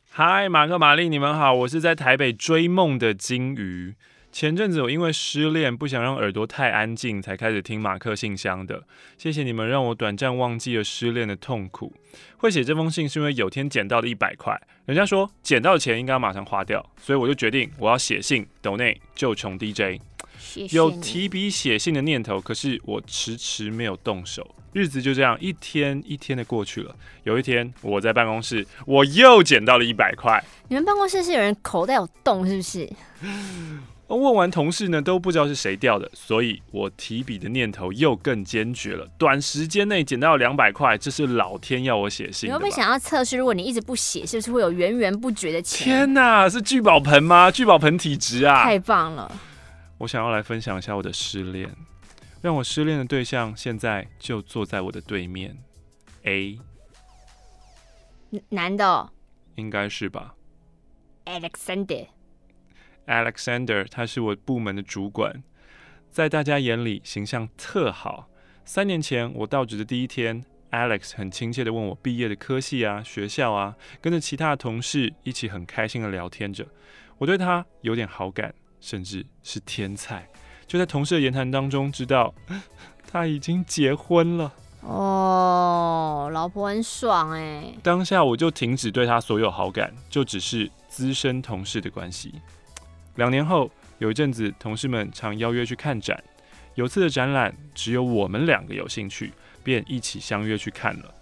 [0.08, 3.94] 嗨，马克、玛丽，你们好，我是在台北追梦的金鱼。
[4.38, 8.84] 前阵子我因为失恋，不想让耳朵太安静，才开始听马克信箱的。
[9.16, 11.92] 谢谢你们让我短暂忘记了失恋的痛苦。
[12.36, 20.00] 会写这封信是因为有天捡到了一百块，人家说捡到的钱应该马上花掉，所以我就决定我要写信抖内就穷 DJ。
[20.70, 24.54] 有提笔写信的念头，可是我迟迟没有动手。
[24.72, 26.94] 日子就这样一天一天的过去了。
[27.24, 30.40] 有一天我在办公室，我又捡到了一百块。
[30.68, 32.88] 你们办公室是有人口袋有洞是不是？
[34.16, 39.06] 问完同事呢，都不知道是谁掉的，所以我提笔的念头又更坚决了。
[39.18, 42.48] 短时间内捡到两百块，这是老天要我写信。
[42.48, 45.84] 你会不会想要测试，如果你一直不写，是不是会有源源不绝的钱？
[45.84, 47.50] 天哪，是聚宝盆吗？
[47.50, 48.64] 聚宝盆体质啊！
[48.64, 49.30] 太棒了！
[49.98, 51.68] 我想要来分享一下我的失恋，
[52.40, 55.58] 让我失恋的对象现在就坐在我的对面。
[56.22, 56.58] A，
[58.48, 59.10] 男的哦？
[59.56, 60.34] 应该是吧
[61.26, 62.06] ？Alexander。
[63.08, 65.42] Alexander，他是我部门的主管，
[66.10, 68.28] 在大家眼里形象特好。
[68.64, 76.66] 三年前我到职的第一天，Alex 很亲切地问我毕业的科系啊、学校啊，跟着其他的同事一起很开心地聊天着。
[77.16, 80.28] 我对他有点好感，甚至是天才。
[80.66, 82.34] 就在同事的言谈当中，知道
[83.10, 84.52] 他已经结婚了。
[84.82, 87.72] 哦，老婆很爽哎。
[87.82, 92.34] 当下我就停止对他所有好感，就只是资深同事的关系。
[93.18, 96.22] 两年后，有一阵子，同事们常邀约去看展。
[96.76, 99.32] 有次的展览，只有我们两个有兴趣，
[99.64, 101.12] 便一起相约去看了。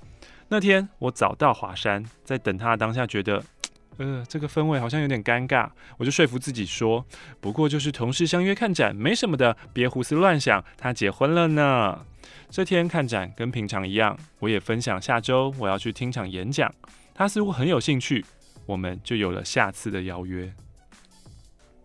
[0.49, 3.43] 那天我早到华山，在等他的当下，觉得，
[3.97, 5.71] 呃，这个氛围好像有点尴尬。
[5.97, 7.03] 我就说服自己说，
[7.41, 10.63] 不过就是同事相约看展，没什么的，别胡思乱想。
[10.77, 12.05] 他结婚了呢。
[12.51, 16.71] 这天看展跟平常一样，我也分享下周我要去听场演讲。
[17.15, 18.23] 他似乎很有兴趣，
[18.67, 20.53] 我们就有了下次的邀约。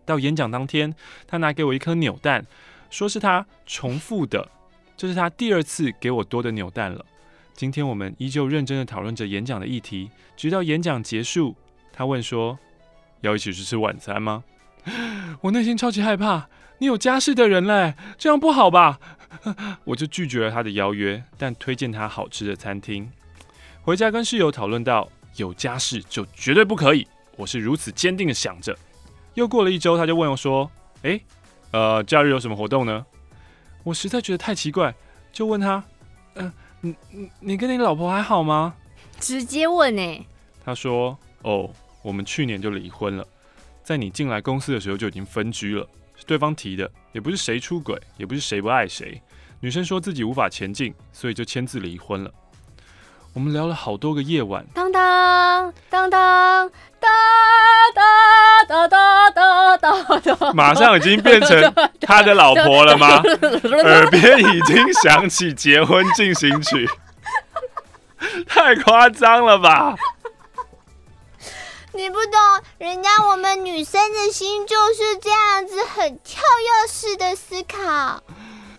[0.04, 0.94] 到演讲当天，
[1.26, 2.44] 他拿给我一颗扭蛋。
[2.90, 4.50] 说是他重复的，
[4.96, 7.04] 这是他第二次给我多的扭蛋了。
[7.54, 11.56] 今天我们依旧认真的讨论着演讲的议题，直到演讲结束，
[11.92, 12.58] 他问说
[13.22, 14.44] ：“要一起去吃晚餐吗？”
[15.40, 18.98] 我内心超级害怕，你有家室的人嘞，这样不好吧？
[19.84, 23.10] 我就拒绝了他的邀约，但推荐他好吃的餐厅。
[23.80, 28.76] 回家跟室友讨论到，有家室就绝对不可以，我是如此坚定的想着。
[29.34, 30.70] 又过了一周，他就问我说
[31.02, 31.22] ：“诶。”
[31.72, 33.06] 呃，假日有什么活动呢？
[33.82, 34.94] 我实在觉得太奇怪，
[35.32, 35.82] 就问他
[36.36, 38.74] ：“嗯、呃，你你你跟你老婆还好吗？”
[39.18, 40.26] 直接问诶？
[40.62, 41.70] 他说：“哦，
[42.02, 43.26] 我们去年就离婚了，
[43.82, 49.18] 在你进来公司的时候就已经分居了，是对方提的，也不是谁出轨，也不是谁不爱谁。
[49.60, 52.30] 女生说自己无法前进，所以就签字离婚了。”
[53.34, 57.10] 我们聊了好多个夜晚，当当当当当
[58.68, 63.22] 当当当当，马上已经变成他的老婆了吗？
[63.84, 66.86] 耳边已经响起结婚进行曲，
[68.46, 69.96] 太夸张了吧！
[71.94, 72.38] 你不懂，
[72.78, 78.22] 人家我们女生的心就是这样子，很跳跃式的思考。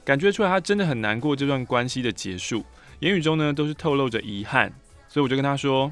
[0.05, 2.63] 感觉出来，他真的很难过这段关系的结束。
[3.03, 4.71] 言语中呢，都是透露着遗憾，
[5.09, 5.91] 所以我就跟他说：“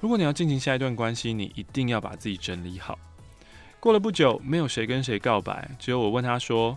[0.00, 2.98] 如果你要进行下一段关系，你一定要把自己整理好。”
[3.78, 6.76] 过了不久，没有谁跟谁告白，只有我问他说：“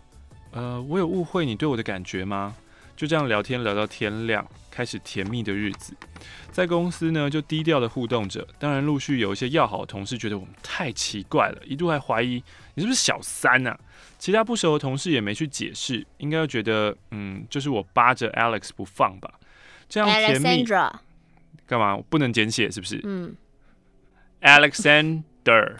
[0.54, 2.56] 呃，我有误会你对我的感觉吗？”
[3.00, 5.96] 就这样聊天聊到天亮，开始甜蜜的日子。
[6.52, 8.46] 在公司呢，就低调的互动着。
[8.60, 13.80] 当然，陆续有一些要好的同事觉得我们太奇怪了，一度还怀疑你是不是小三啊？
[14.18, 19.34] 其他不熟的同事也没去解释，应该又觉得嗯，就是我扒着 Alex 不放吧。
[19.88, 21.98] 这样甜蜜干嘛？
[22.10, 23.00] 不能简写是不是？
[23.06, 23.34] 嗯
[24.42, 25.78] ，Alexander。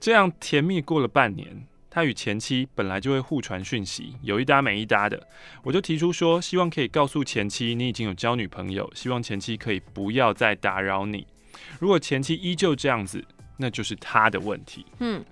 [0.00, 5.28] 这样甜蜜过了半年，他与前妻本来就会互传讯息，有一搭没一搭的。
[5.62, 11.24] 我就提出说，希望可以告诉前妻你已经有交女朋友，希望前妻可以不要再打扰你。
[11.78, 13.24] 如果前妻依旧这样子，
[13.56, 14.84] 那就是他的问题。
[14.98, 15.24] 嗯。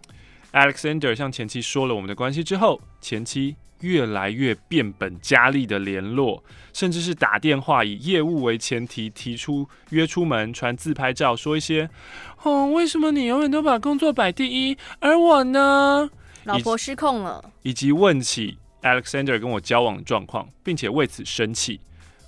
[0.53, 11.91] Alexander 向前妻说了我们的关系之后，前妻越来越变本加厉的联络，甚至是打电话以业务为前提提出约出门、传自拍照，说一些
[12.45, 16.09] “哦，为什么你永远都把工作摆第一，而我呢？”
[16.45, 21.81] 老婆失控了，以及问起 Alexander 跟我交往的状况，并且为此生气。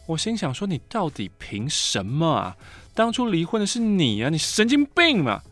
[0.06, 2.56] 我心想说：“你到底凭什么啊？
[2.94, 5.42] 当初离婚的是你啊，你神经病嘛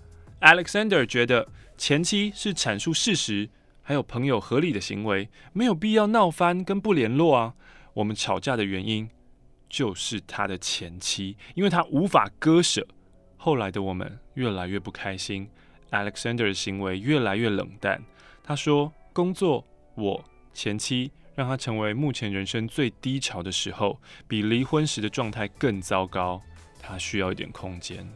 [0.41, 1.49] ！”Alexander 觉得。
[1.79, 3.49] 前妻是阐述事实，
[3.83, 7.55] 还有朋友合理的行为，没有必要闹翻跟不联络啊。
[7.95, 9.11] 我们吵架的原因
[9.69, 12.87] 就是他的前妻，因为他无法割舍。
[13.37, 15.49] 后来的我们越来越不开心
[15.91, 18.01] ，Alexander 的行为越来越冷淡。
[18.53, 26.39] 他说，工作、我、前妻让他成为目前人生最低潮的时候，比离婚时的状态更糟糕。
[26.79, 28.07] 他需要一点空间。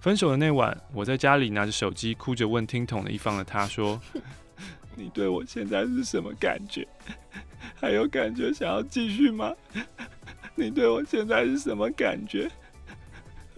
[0.00, 4.00] 分手的那晚，我在家里拿着手机，哭着问听筒的一方的他说：
[4.96, 6.88] “你对我现在是什么感觉？
[7.78, 9.54] 还有感觉想要继续吗？
[10.56, 12.50] 你对我现在是什么感觉？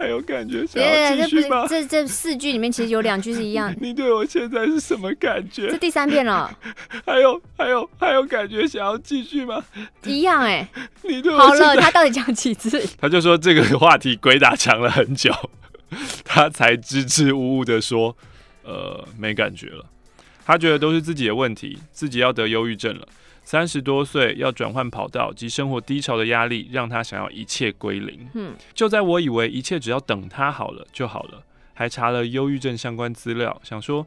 [0.05, 3.73] 还有感觉想要继续吗？”这这四句里面其实有两句是一样。
[3.81, 5.67] 你对我现在是什么感觉？
[5.69, 6.55] 这第三遍了。
[7.05, 9.63] 还有还有还有感觉想要继续吗？
[10.03, 10.67] 一样哎。
[11.01, 12.83] 你对我好了，他到底讲几次？
[13.01, 15.33] 他就说这个话题鬼打墙了很久。
[16.23, 18.15] 他才支支吾吾的说
[18.63, 19.85] ：“呃，没感觉了。
[20.45, 23.07] 他觉得都是自己的问题，自己要得忧郁症了。
[23.45, 28.27] 三十多岁要转换跑道及生活低潮的压力，让他想要一切归零。
[28.33, 34.05] 嗯，就在我以为一切只要等他好了就好了，还查了忧郁症相关资料，想说，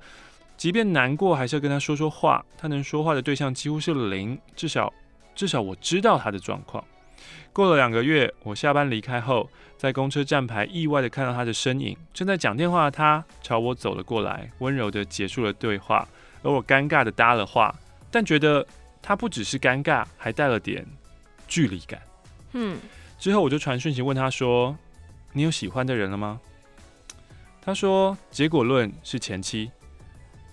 [0.57, 2.45] 即便难过，还是要跟他说说话。
[2.59, 4.93] 他能说话的对象几乎是零，至少
[5.37, 6.85] 至少我知道他的状况。
[7.53, 16.09] 过了两个月，我下班离开后，在公车站牌意外的看到他的身影，正在讲电话的他朝我走了过来，温柔的结束了对话，
[16.43, 17.73] 而我尴尬的搭了话，
[18.11, 18.67] 但觉得
[19.03, 20.87] 他不只是尴尬，还带了点
[21.47, 22.01] 距离感。
[22.53, 22.79] 嗯，
[23.19, 24.77] 之后我就传讯息问他说
[25.33, 26.41] ：“你有喜欢的人了吗？”
[27.61, 29.71] 他说：“结果论是前妻。”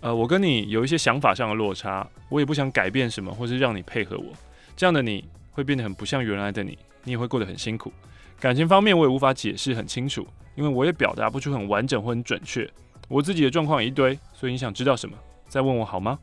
[0.01, 4.34] 呃，我跟你有一些想法上的落差，我也不想改变什么，或是让你配合我，
[4.75, 6.77] 这样的你会变得很不像原来的你。
[7.03, 7.93] 你也会过得很辛苦，
[8.39, 12.67] 感情方面我也无法解释很清楚，因为我也表达不出很完整或很准确。
[13.08, 15.15] 我自己的状况一堆，所以你想知道什么，
[15.47, 16.17] 再问我好吗？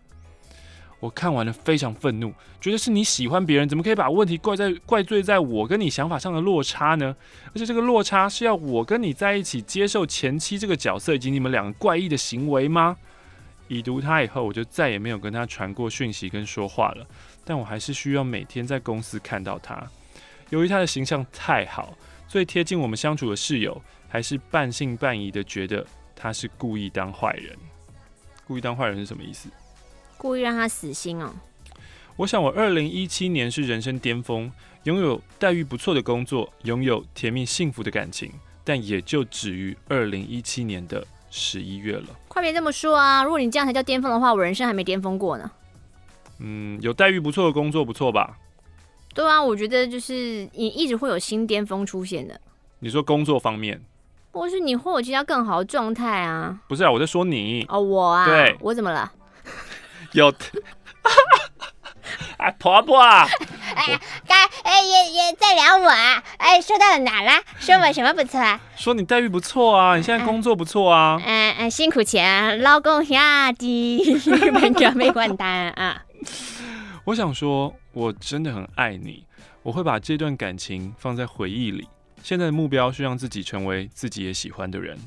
[1.03, 7.17] 我看完了非常愤怒，觉得是你喜欢别人，怎么可以把问题怪在怪罪在我跟你想法上的落差呢？
[7.49, 12.97] 而且这个落差是要我跟你在一起接受前妻这个角色以及你们两个怪异的行为吗？
[13.67, 17.05] 已读他以后，我就再也没有跟他传过讯息跟说话了，
[17.45, 19.85] 但我还是需要每天在公司看到他。
[20.51, 25.85] 由于他的形象太好，最贴近我们相处的室友还是半信半疑的觉得
[26.15, 27.57] 他是故意当坏人。
[28.47, 29.49] 故意当坏人是什么意思？
[30.23, 31.33] 故意让他死心哦。
[32.15, 34.49] 我想我二零一七年是人生巅峰，
[34.85, 38.31] 拥有待遇不错的工作，拥有甜蜜幸福的感情，
[38.63, 42.05] 但也就止于二零一七年的十一月了。
[42.29, 43.25] 快别这么说啊！
[43.25, 45.51] 如果你这样才叫巅峰的话，我人生还没巅峰过呢。
[46.39, 48.39] 嗯，有待遇不错的工作不错吧？
[49.13, 52.41] 对啊，我觉得就是你一直会有新巅峰出现的。
[52.79, 53.83] 你说工作方面，
[54.31, 56.61] 或是你会有其他更好的状态啊？
[56.69, 59.13] 不是啊，我在说你哦，我啊，对，我怎么了？
[60.13, 60.33] 有，
[62.37, 63.29] 哎，婆婆，哎，
[64.27, 66.23] 刚哎也也在聊我啊？
[66.37, 67.43] 哎，说到了哪了？
[67.59, 68.61] 说我什么不错啊？
[68.77, 71.21] 说你待遇不错啊，你现在工作不错啊？
[71.25, 73.17] 嗯嗯，辛苦钱，劳工兄
[73.59, 74.03] 弟，
[74.53, 76.03] 没有没关单啊。
[77.05, 79.25] 我想说，我真的很爱你，
[79.63, 81.89] 我会把这段感情放在回忆里。
[82.23, 84.99] 现在的目标是让自己成为自己也喜欢的人。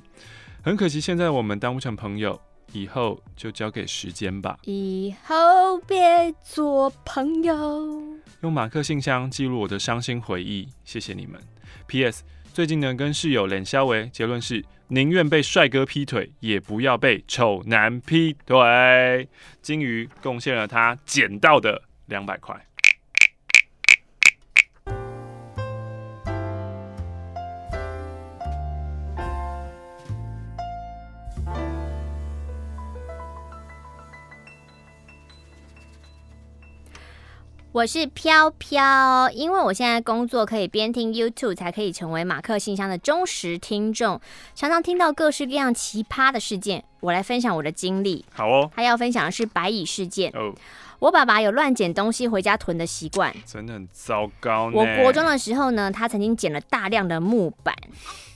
[0.64, 2.42] 很可惜，现在我们当不成朋友，
[2.76, 4.58] 以后就交给时间吧。
[4.64, 8.02] 以后别做朋友。
[8.42, 11.40] 用马克信箱记录我的伤心回忆，谢谢你们。
[11.88, 12.24] P.S.
[12.54, 19.28] 最近呢，跟室友冷肖维，结论是宁愿被帅哥劈腿，也不要被丑男劈腿。
[19.62, 22.56] 金鱼贡献了他捡到的两百块。
[37.76, 44.22] 我是飘飘，因为我现在工作可以边听 YouTube，才可以成为马克信箱的忠实听众，
[44.56, 46.86] 常常听到各式各样奇葩的事件。
[47.02, 48.24] 我来分享我的经历。
[48.32, 50.32] 好哦，他要分享的是白蚁事件。
[50.34, 50.56] 哦，
[51.00, 54.72] 我爸爸有乱捡东西回家囤的习惯，真的很糟糕。
[54.74, 57.76] 我国中的时候呢，他曾经捡了大量的木板。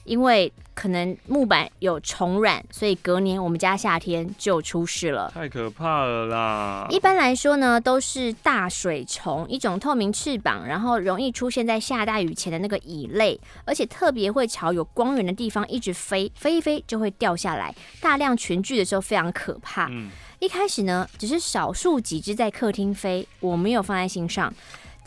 [0.09, 5.29] 因为可能木板有虫卵，所以隔年我们家夏天就出事了。
[5.31, 6.87] 太可怕了啦！
[6.89, 17.75] 一般来说呢，都是大水虫，一种透明翅膀，然后容易出现在下大雨前的那个蚁类，而且特别会朝有光源的地方一直飞，飞一飞就会掉下来。
[18.01, 19.87] 大量群聚的时候非常可怕。
[19.91, 24.51] 嗯，一开始呢，只是少数几只在客厅飞，我没有放在心上。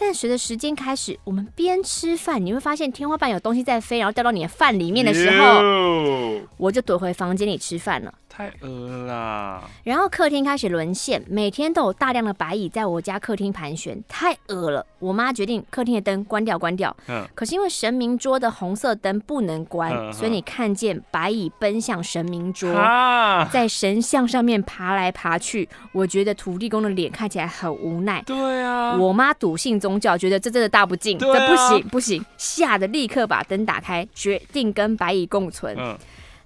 [0.04, 8.12] 但随着时间开始，我们边吃饭，你会发现天花板有东西在飞，然后掉到你的饭里面的时候，我就躲回房间里吃饭了。
[8.34, 9.62] 太恶了啦！
[9.84, 14.86] 然后客厅开始沦陷，每天都有大量的白蚁在我家客厅盘旋，太恶了。
[14.98, 16.96] 我妈决定客厅的灯关掉，关掉。
[17.08, 17.28] 嗯。
[17.34, 25.68] 可是因为神明桌的红色灯不能关，嗯、所以你看见白蚁奔向神明桌，啊、在神像上面爬来爬去。
[25.92, 28.22] 我觉得土地公的脸看起来很无奈。
[28.22, 28.96] 对啊。
[28.96, 35.76] 我妈笃信宗教，觉得这真的大不敬，啊、这不行不行，吓得立刻把灯打开，决定跟白蚁共存。
[35.78, 35.98] 嗯。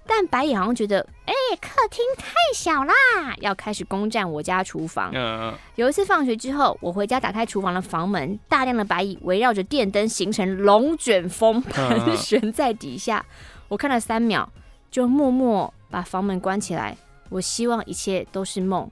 [0.07, 2.93] 但白蚁好像觉得，哎、欸，客厅太小啦，
[3.41, 5.11] 要开始攻占我家厨房。
[5.13, 13.25] 嗯、有一次放学之后，我回家打开厨房的房门，大量的白蚁围绕着电灯形成龙卷风，盘旋在底下。
[13.67, 14.49] 我看了三秒，
[14.89, 16.95] 就默默把房门关起来。
[17.29, 18.89] 我希望一切都是梦。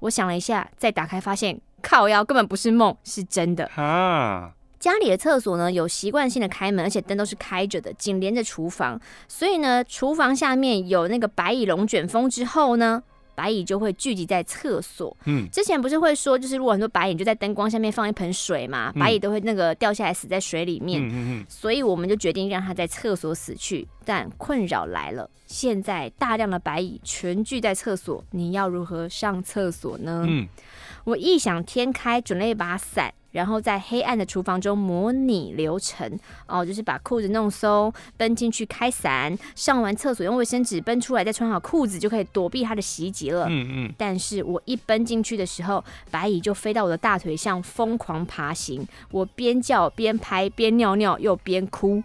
[0.00, 3.64] 我想了一下，再打开，发现靠腰根本不是梦，是真的。
[3.74, 9.00] 啊家里的厕所呢，有习惯性的开门，而且灯都是开着的，紧连着厨房。
[9.26, 13.02] 所以呢，厨房下面有那个白蚁龙卷风之后呢，
[13.34, 15.16] 白蚁就会聚集在厕所。
[15.24, 21.02] 嗯，之前不是会说，就是如果很多白蚁就在灯光下面放一盆水嘛，白蚁都会那个掉下来死在水里面。
[21.02, 21.46] 嗯嗯嗯。
[21.48, 23.86] 所以我们就决定让它在厕所死去。
[24.04, 30.24] 但困扰来了，现在大量的白蚁全聚在厕所，你要如何上厕所呢？
[30.26, 30.48] 嗯，
[31.04, 33.12] 我异想天开，准备一把伞。
[33.32, 43.46] 然后在黑暗的厨房中模拟流程哦，就是把裤子弄松，奔进去开伞，上完厕所用卫生纸奔出来，再穿好裤子就可以躲避他的袭击了。
[43.48, 43.94] 嗯嗯。
[43.98, 52.02] 但是我一奔进去的时候，白蚁就飞到我的大腿上疯狂爬行，我边叫边拍边尿尿又边哭，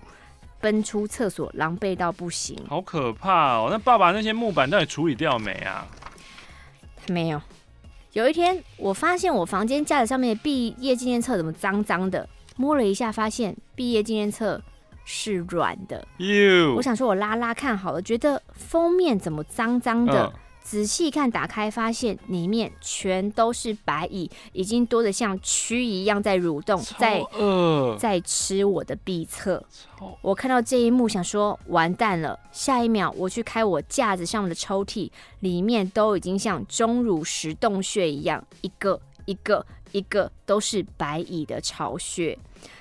[0.59, 2.57] 奔出厕所狼狈到不行。
[2.67, 3.69] 好可怕哦！
[3.71, 5.87] 那爸爸那些木板到底处理掉没啊？
[7.07, 7.41] 没有。
[8.13, 12.29] 有一天，我发现我房间架子上面的毕业纪念册怎么脏脏的？
[12.55, 14.61] 摸了一下，发现毕业纪念册
[15.03, 16.07] 是软的。
[16.75, 20.31] 我想说，我拉拉看好了，觉得封面怎么脏脏的？
[20.63, 27.21] 呃仔细看，打开发现里面全都是白蚁，已经多得像蛆一样在蠕动，在
[27.99, 29.63] 在吃我的壁侧。
[30.21, 32.39] 我看到这一幕，想说完蛋了。
[32.51, 35.11] 下一秒，我去开我架子上面的抽屉，
[35.41, 42.37] 里面都已经像钟乳石洞穴一样，一个一个一个都是白蚁的巢穴。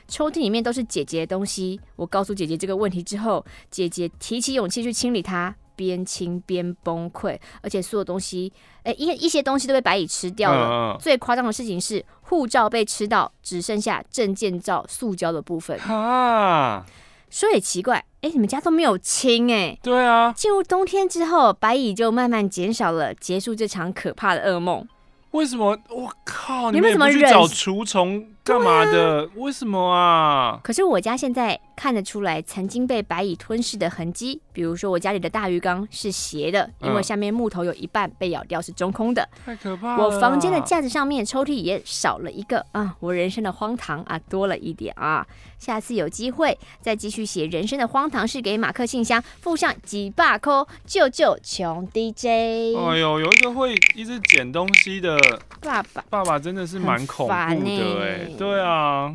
[0.08, 1.80] 抽屉里面都是姐姐的东西。
[1.96, 5.54] 我告诉姐姐这个问题之后，姐姐提起勇气去清理它。
[5.76, 8.52] 边清边崩溃，而且所有东西，
[8.82, 10.94] 哎、欸，一一些东西都被白蚁吃掉了。
[10.94, 15.78] 嗯、最夸张的事情是，护照被吃到，只剩下证件照塑胶的部分。
[15.80, 16.84] 啊，
[17.30, 19.78] 说也奇怪，哎、欸，你们家都没有清哎、欸？
[19.82, 20.32] 对啊。
[20.32, 24.86] 进入冬天之后，白蚁就慢慢减少了，结束这场可怕的噩梦。
[25.32, 25.78] 为什么？
[25.88, 26.70] 我靠！
[26.70, 28.26] 你们怎么去找除虫？
[28.44, 29.22] 干嘛的？
[29.22, 30.58] 啊、为什么啊？
[30.64, 39.28] 可是我家现在看得出来曾经被白蚁吞噬的痕迹，比如说我家里的大鱼缸是斜的，因为下面木头有一半被咬掉是中空的。
[39.46, 40.04] 太可怕了！
[40.04, 45.24] 我房间的架子上面抽屉也少了一个啊，我人生的荒唐啊多了一点啊。
[45.58, 52.76] 下次有机会再继续写人生的荒唐事给马克信箱，附上几把扣救救穷 DJ。
[52.76, 55.16] 哎呦，有一个会一直捡东西的
[55.60, 58.31] 爸爸，爸爸真的是蛮恐怖的哎、欸。
[58.38, 59.14] 对啊，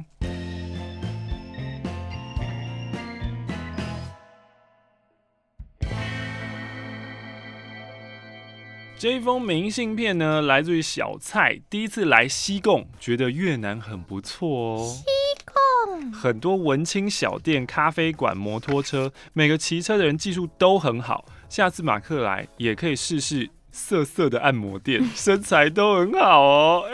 [8.97, 11.59] 这一封明信片呢，来自于小蔡。
[11.69, 14.85] 第一次来西贡，觉得越南很不错哦。
[14.85, 15.03] 西
[15.45, 21.25] 贡很多文青小店、咖啡馆、摩托车，每个骑车的人技术都很好。
[21.49, 26.85] 下次马克来也可以试试色色的按摩店，身材都很好哦。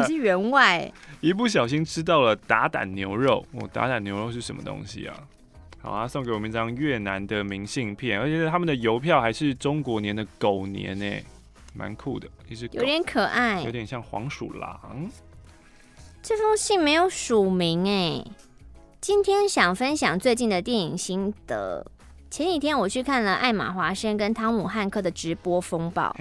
[0.00, 0.90] 你是员外。
[1.20, 5.14] 一不小心吃到了打胆牛肉，我、哦、打胆牛肉是什么东西啊？
[5.82, 11.16] 好啊，送给我们一张越南的明信片，而且他们的邮票还是中国年的狗年呢，
[11.74, 15.08] 蛮酷的，一只狗有点可爱，有点像黄鼠狼。
[16.22, 18.24] 这封信没有署名哎，
[19.00, 21.86] 今天想分享最近的电影心得。
[22.30, 26.14] 前几天我去看了艾玛华生跟汤姆汉克的直播风暴。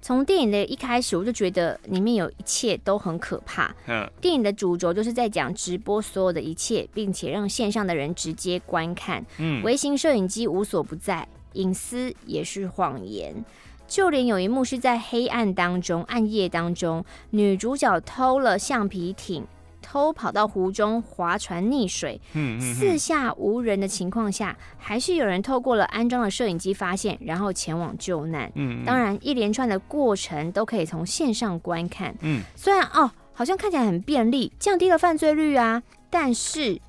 [0.00, 3.74] 从电影的一开始，我就觉得里面有一切都很可怕。
[4.20, 9.26] 电影的主轴就是在讲直播所有的一切，并且让线上的人直接观看。
[9.64, 13.44] 微型摄影机无所不在，隐私也是谎言。
[13.88, 19.44] 就连有一幕是在黑暗当中、暗夜当中，女主角偷了橡皮艇。
[19.90, 22.20] 偷跑到湖中划船溺水，
[22.60, 28.48] 四下无人的情况下，还是有人透过了安装的摄影机发现，然后前往救难。
[28.86, 32.14] 当然，一连串的过程都可以从线上观看。
[32.54, 36.80] 虽然哦，好像看起来很便利，降低了犯罪率啊，但是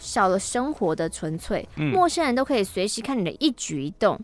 [0.00, 1.68] 少了生活的纯粹。
[1.76, 4.20] 陌生人都可以随时看你的一举一动。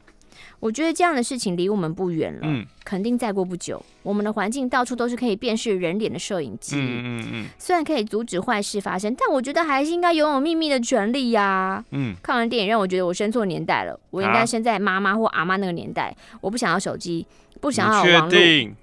[0.59, 11.84] 我觉得这样的事情离我们不远了，嗯，肯定再过不久，我们的环境到处都是可以辨识人脸的摄影机，嗯嗯嗯，虽然可以阻止坏事发生，但我觉得还是应该拥有秘密的权利呀、啊。
[11.90, 16.16] 嗯，看完电影让我觉得我生错年代了，我应该生在妈妈或阿妈那个年代。
[16.40, 17.26] 我不想要手机，
[17.61, 18.30] 不想要网络。
[18.30, 18.76] 你确定？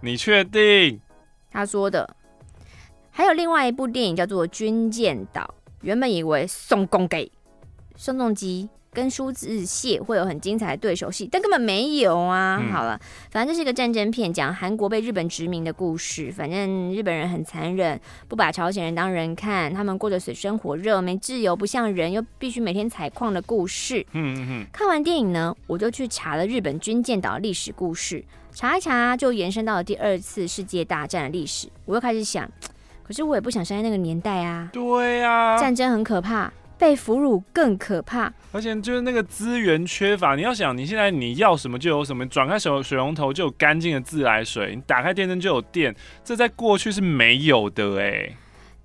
[0.00, 1.00] 你确定？
[1.50, 2.16] 他说的。
[3.10, 7.32] 还有另外一部电影叫做《军舰岛》，原本以为送供给
[7.96, 8.68] 宋仲基。
[8.92, 12.58] 跟舒志燮会有很精彩的对手戏，但根本没有啊！
[12.60, 12.98] 嗯、好了，
[13.30, 16.32] 反正这是一个战争片，讲韩国被日本殖民的故事。
[16.32, 24.00] 反正日本人很残忍，不把朝鲜人当人看，他们过着水深火热、没自由、不像人，又必须每天采矿的故事。
[24.12, 24.66] 嗯嗯嗯。
[24.72, 31.68] 看完电影呢，我就去查了日本军舰岛历史故事，查一查就延伸到了第二次世界大战的历史。
[31.84, 32.50] 我又开始想，
[33.04, 34.70] 可是我也不想生在那个年代啊。
[34.72, 36.52] 对呀、啊，战争很可怕。
[36.78, 40.36] 被俘虏更可怕，而且就是那个资源缺乏。
[40.36, 48.36] 你要想，你现在你要什么就有什么，转开水水龙头就有干净的自来水，你打开电灯就有电，这在过去是没有的哎、欸。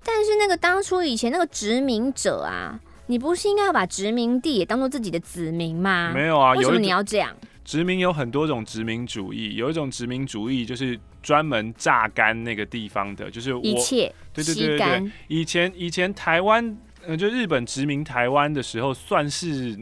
[0.04, 6.10] 但是那个当初以前那个殖民者啊，你不是应该要把殖民地也当做自己的子民吗？
[6.12, 7.34] 没有啊，为什么你要这样？
[7.64, 15.10] 殖民有很多种殖民主义，有一种殖民主义就是专门榨干那个地方的，就是我一切对对对对对。
[15.28, 16.76] 以前以前台湾，
[17.06, 19.78] 呃，就日本殖民台湾的时候，算是。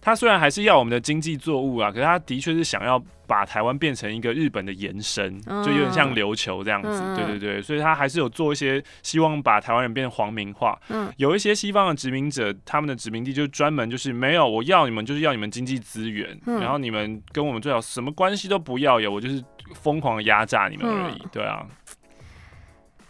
[0.00, 6.88] 他虽然还是要我们的经济作物啊，可是他的确是想要把台湾变成一个日本的延伸，就有点像琉球这样子。
[7.16, 10.80] 对对对，所以他还是有做一些希望把台湾人变成皇民化。
[10.88, 19.42] 嗯有一些西方的殖民者，他们的殖民地就专门就是没有，我要你们就是要你们经济资源，然后你们跟我们最好什么关系都不要有，我就是
[19.74, 21.20] 疯狂的压榨你们而已。
[21.32, 21.66] 对啊，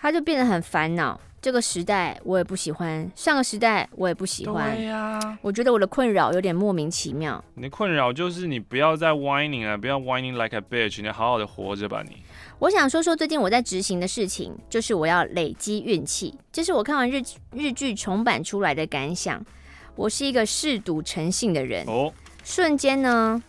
[0.01, 1.21] 他就变得很烦恼。
[1.41, 4.75] 这个时代我也不喜欢，上个时代我也不喜欢。
[4.75, 7.43] 对呀、啊，我觉得我的困扰有点莫名其妙。
[7.55, 12.17] 你的困扰就是你不要再 whining 了，不要 whining like a bitch，你好好的活着吧你。
[12.59, 16.37] 我想说说最近我在执行的事情，就是我要累积运气。
[16.51, 17.23] 这是我看完日
[17.53, 19.41] 日剧重版出来的感想。
[19.95, 22.13] 我是一个嗜赌成性的人，哦，
[22.43, 23.41] 瞬间呢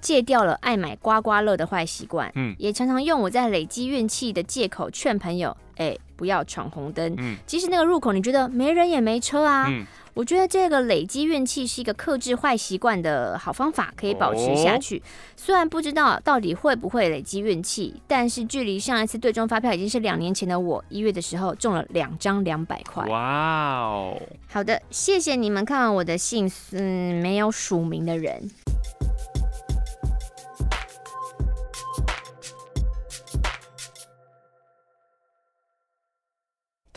[0.00, 5.96] 戒掉了爱买刮刮乐的坏习惯，嗯，也常常用我在累积运气的借口劝朋友，哎。
[6.18, 14.98] 不要闯红灯，嗯，即使那个入口你觉得没人也没车啊，嗯，我觉得这个累积怨气是一个克制坏习惯的好方法，可以保持下去。
[14.98, 15.02] 哦，
[15.36, 23.06] 虽然不知道到底会不会累积怨气，但是距离上一次对中发票已经是两年前的我一月的时候中了两张两百块。
[23.06, 24.20] 哇哦！
[24.48, 28.50] 好的，谢谢你们看完我的信，嗯，没有署名的人。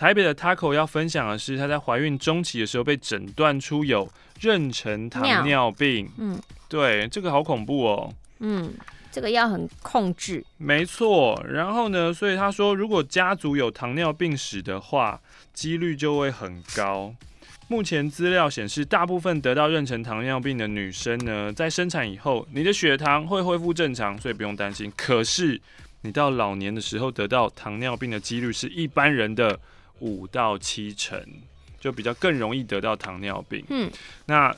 [0.02, 6.10] 台北的 Taco 要分享的是，她在怀孕中期的时候被诊断出有妊娠糖尿病。
[6.18, 8.12] 嗯，对，这个好恐怖哦。
[8.40, 8.74] 嗯，
[9.12, 10.44] 这个要很控制。
[10.58, 11.40] 没错。
[11.48, 15.22] 然后呢，所以她说，如果家族有糖尿病史的话，
[15.54, 17.14] 几率就会很高。
[17.68, 24.92] 目前资料显示，大部分得到妊娠糖尿病的女生呢，在生产以后，你的血糖会恢复正常，所以不用担心。
[24.98, 25.62] 可是，
[26.02, 29.60] 你到老年的时候得到糖尿病的几率是一般人的。
[30.02, 31.18] 五到七成，
[31.80, 33.64] 就比较更容易得到糖尿病。
[33.70, 33.90] 嗯，
[34.26, 34.54] 那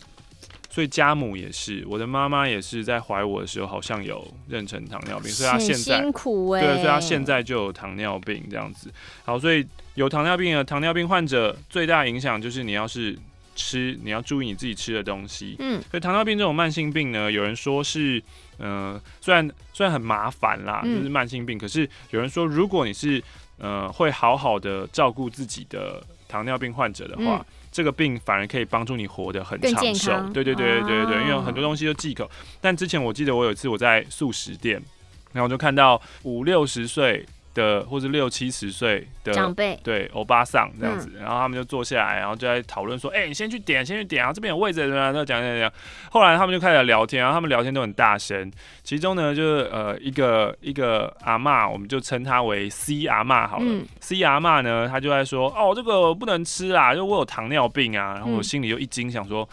[0.69, 8.91] 所以家母也是，我的妈妈也是在怀我的时候好像有妊娠糖尿病，所以她现在辛苦欸，对，所以她现在就有糖尿病这样子。
[9.23, 9.63] 好，所以
[9.93, 13.15] 有糖尿病的糖尿病患者最大影响就是你要是
[13.55, 15.55] 吃，你要注意你自己吃的东西。
[15.59, 18.17] 嗯，所以糖尿病这种慢性病呢，有人说是，
[18.57, 23.23] 嗯、呃，虽然虽然很麻烦啦，就是慢性病，嗯，可是有人说如果你是
[23.63, 30.11] 呃，会好好的照顾自己的糖尿病患者的话，嗯、这个病反而可以帮助你活得很长寿。
[30.33, 32.29] 对对对对对对，因为很多东西都忌口。
[32.59, 34.83] 但之前我记得我有一次我在素食店，
[35.31, 37.25] 然后我就看到五六十岁。
[37.53, 45.71] 的或者六七十岁的长辈，对欧巴桑这样子、嗯，然后他们就坐下来，然后就在讨论说：“哎、欸，你先去点，先去点啊，这边有位置的。”然后讲讲讲。
[46.09, 48.51] 后来他们就开始聊天，然后他们聊天都很大声。
[48.83, 53.65] 其中呢，就是呃一个一个阿嬷，我们就称她为 C 阿嬷好了。
[53.67, 59.47] 嗯、C 阿嬷呢，她就在说：“哦，这个不能吃啊，就我有糖尿病啊。”然后我心里就一惊，想说：“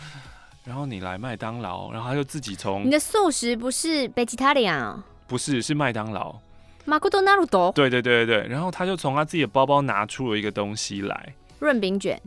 [0.65, 4.97] 然后你来麦当劳，然后他就自己从你的素食不是 vegetarian
[5.27, 6.35] 不是，是麦当劳。”
[6.85, 12.21] 马库多纳鲁多，对对对对，然后他就从他自己的包包拿出了一个东西来，润饼卷。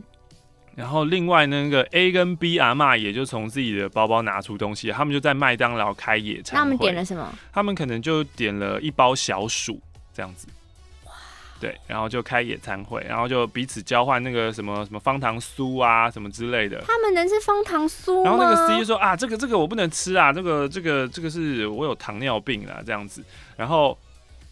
[0.74, 6.58] 然后另外那个 A 跟 B 阿妈也就从自己的包包拿出东西，他们就在麦当劳开野餐会。
[6.58, 7.32] 他们点了什么？
[7.52, 9.80] 他们可能就点了一包小薯
[10.12, 10.48] 这样子。
[11.04, 11.12] 哇。
[11.60, 16.82] 对，然后就开野餐会，然后就彼此交换那个什么什么方糖酥啊什么之类的。
[16.86, 18.30] 他们能吃方糖酥吗？
[18.30, 23.22] 然后那个 C 就说啊，这个这个我不能吃啊，这个这个这个是我有糖尿病啊这样子，
[23.56, 23.96] 然后。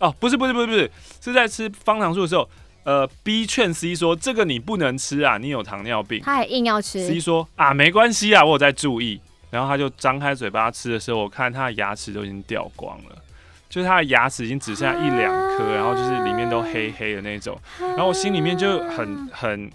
[0.02, 0.90] 哦，不是不是不是不是，
[1.20, 2.48] 是在吃方糖素的时候，
[2.82, 6.20] 呃，B 劝 C 说这个你不能吃啊，你有糖尿病。
[6.24, 7.06] 他还硬要吃。
[7.06, 9.20] C 说啊，没关系啊，我有在注意。
[9.50, 13.16] 然后他就张开嘴巴吃的时候，我看他的牙齿都已经掉光了，
[13.68, 17.56] 就是他的牙齿已经只剩下一两颗，然后就是里面都黑黑的那种。
[17.78, 19.70] 然后我心里面就很很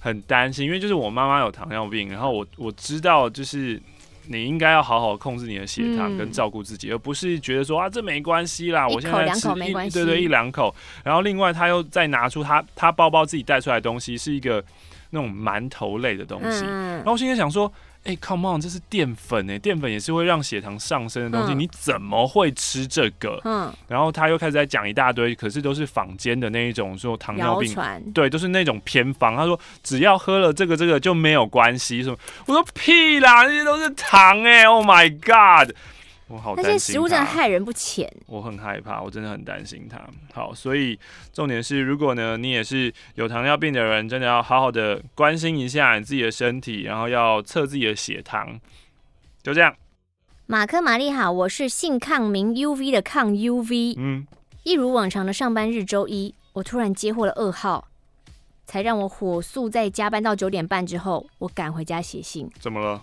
[0.00, 3.80] 很担心，因为就是我妈妈有糖尿病，然后我我知道就是。
[4.26, 14.64] 你应该要好好控制你的血糖跟照顾自己，嗯，而不是觉得说啊，这没关系啦，我现在吃一对对一两口，然后另外他又再拿出他他包包自己带出来的东西是一个
[15.10, 17.72] 那种馒头类的东西，嗯，然后我现在想说。
[18.04, 23.40] 哎、欸、，Come on，这是淀粉哎，淀粉也是会让血糖上升的东西，嗯，你怎么会吃这个？
[23.44, 27.72] 嗯，然后他又开始在讲一大堆，可是都是坊间的那一种说糖尿病，
[28.12, 29.36] 对，都是那种偏方。
[29.36, 32.16] 他说只要喝了这个这个就没有关系，什么？
[32.46, 35.72] 我说屁啦，那些都是糖哎，Oh my God！
[36.32, 38.10] 我好担心他，那些食物真的害人不浅。
[38.26, 40.02] 我很害怕，我真的很担心他。
[40.32, 40.98] 好，所以
[41.30, 48.58] 重点是，如果呢，你也是有糖尿病的人，真的要好好的关心一下你自己的身体，然后要测自己的血糖。
[49.42, 49.74] 就这样。
[50.46, 53.94] 马克玛丽好，我是性抗名 UV 的抗 UV。
[53.98, 54.26] 嗯，
[54.62, 57.88] 一如往常的上班日周一，我突然接获了噩耗，
[58.66, 62.50] 才让我火速在加班到九点半之后，我赶回家写信。
[62.58, 63.02] 怎么了？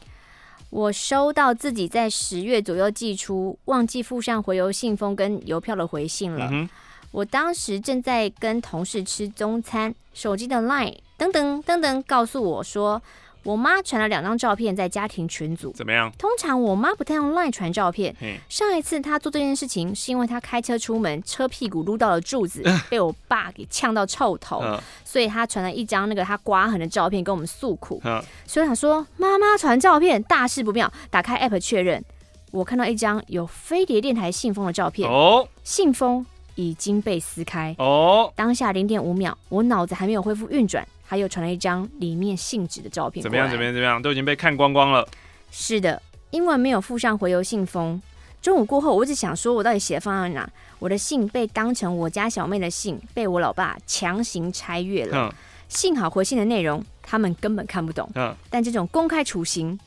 [0.69, 6.47] 我收到自己在十月左右寄出，忘记附上回邮信封跟邮票的回信了。
[6.51, 6.69] 嗯
[7.11, 13.01] 我当时正在跟同事吃中餐，手机的 Line 噔噔噔噔告诉我说，
[13.43, 15.71] 我妈传了两张照片在家庭群组。
[15.71, 16.11] 怎么样？
[16.17, 18.15] 通常我妈不太用 Line 传照片。
[18.49, 28.01] 上一次她做这件事情，是因为她开车出门，车屁股撸到了柱子， 被我爸给呛到臭头，嗯所以她传了一张那个她刮痕的照片跟我们诉苦。
[28.05, 30.91] 嗯所以我想说，妈妈传照片，大事不妙。
[31.09, 32.03] 打开 App 确认，
[32.51, 36.25] 我看到一张有飞碟电台信封的照片，哦信封
[36.55, 37.75] 已经被撕开。
[37.77, 43.23] 哦，当下零点五秒，我脑子还没有恢复运转，他又传了一张里面信纸的照片。
[43.23, 43.49] 怎么样？
[43.49, 43.73] 怎么样？
[43.73, 43.99] 怎么样？
[43.99, 45.07] 都已经被看光光了。
[45.49, 45.99] 是的，
[46.29, 47.99] 因为没有附上回邮信封。
[48.43, 50.47] 中午过后，我一直想说，我到底写的放在哪？
[50.77, 55.29] 我的信被当成我家小妹的信，被我老爸强行拆阅了。
[55.29, 55.35] 哼
[55.67, 59.77] 幸好回信的内容他们根本看不懂，嗯，但这种公开处刑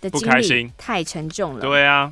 [0.00, 1.60] 的经历不开心太沉重了。
[1.60, 2.10] 对啊。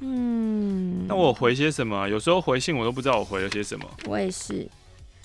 [0.00, 2.08] 嗯，那我回些什么？
[2.08, 3.84] 有时候回信我都不知道我回了些什么。
[4.06, 4.68] 我也是。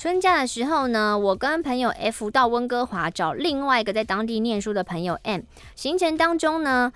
[0.03, 5.43] 春假的时候呢，我跟朋友 F 到温哥华找另外一个在当地念书的朋友 M。
[5.75, 6.91] 行程当中呢，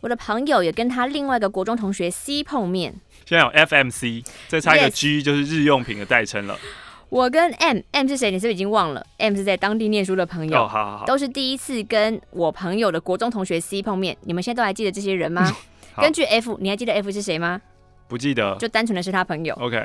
[0.00, 2.94] 我的朋友也跟他另外一个国中同学 C 碰面。
[3.24, 6.56] 现在有 FMC，再差一个 G 就是日用品的代称了。
[7.08, 8.30] 我跟 M，M 是谁？
[8.30, 11.04] 你是不是已经忘了？M 是在当地念书的朋友，哦，好好好。
[11.04, 14.16] 都是第一次跟我朋友的国中同学 C 碰面。
[14.22, 15.52] 你们现在都还记得这些人吗？
[15.98, 17.60] 根据 F，你还记得 F 是谁吗？
[18.06, 18.54] 不记得。
[18.60, 19.52] 就单纯的是他朋友。
[19.56, 19.84] OK，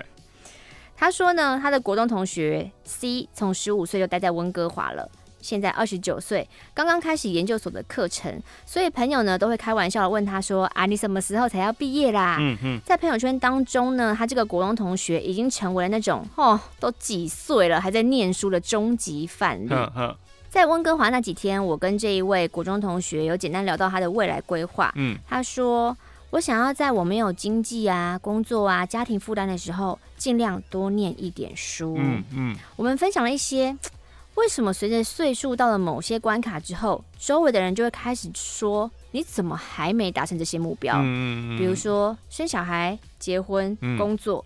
[1.02, 5.10] 他说呢，他的国中同学 C 从十五岁就待在温哥华了，
[5.42, 19.74] 现在二十九岁，刚刚开始研究所的课程，所以朋友呢都会开玩笑的问他说：“啊，你什么时候才要毕业啦？”嗯嗯，在朋友圈当中呢，他这个国中同学已经成为了那种哦，都几岁了还在念书的终极范例。
[20.50, 24.92] 在温哥华那几天，我跟这一位国中同学有简单聊到他的未来规划。
[24.98, 25.98] 嗯，他说
[26.32, 33.78] ：“我想要在我没有经济啊、工作啊、家庭负担的时候，尽量多念一点书。”嗯嗯，我们分享了一些
[34.36, 44.44] 为什么随着岁数到了某些关卡之后，周围的人就会开始说：“你怎么还没达成这些目标？”嗯嗯，比如说生小孩、结婚、嗯工作。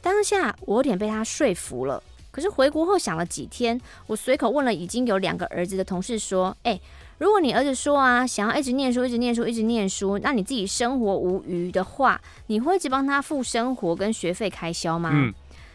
[0.00, 2.02] 当下我有点被他说服了。
[2.30, 6.78] 可是回国后想了几天，我随口问了已经有两个儿子的同事说：“哎，
[7.18, 15.34] 如果你儿子说啊，想要一直念书、一直念书、一直念书，那你自己生活无余的话，你会一直帮他付生活跟学费开销吗？”嗯。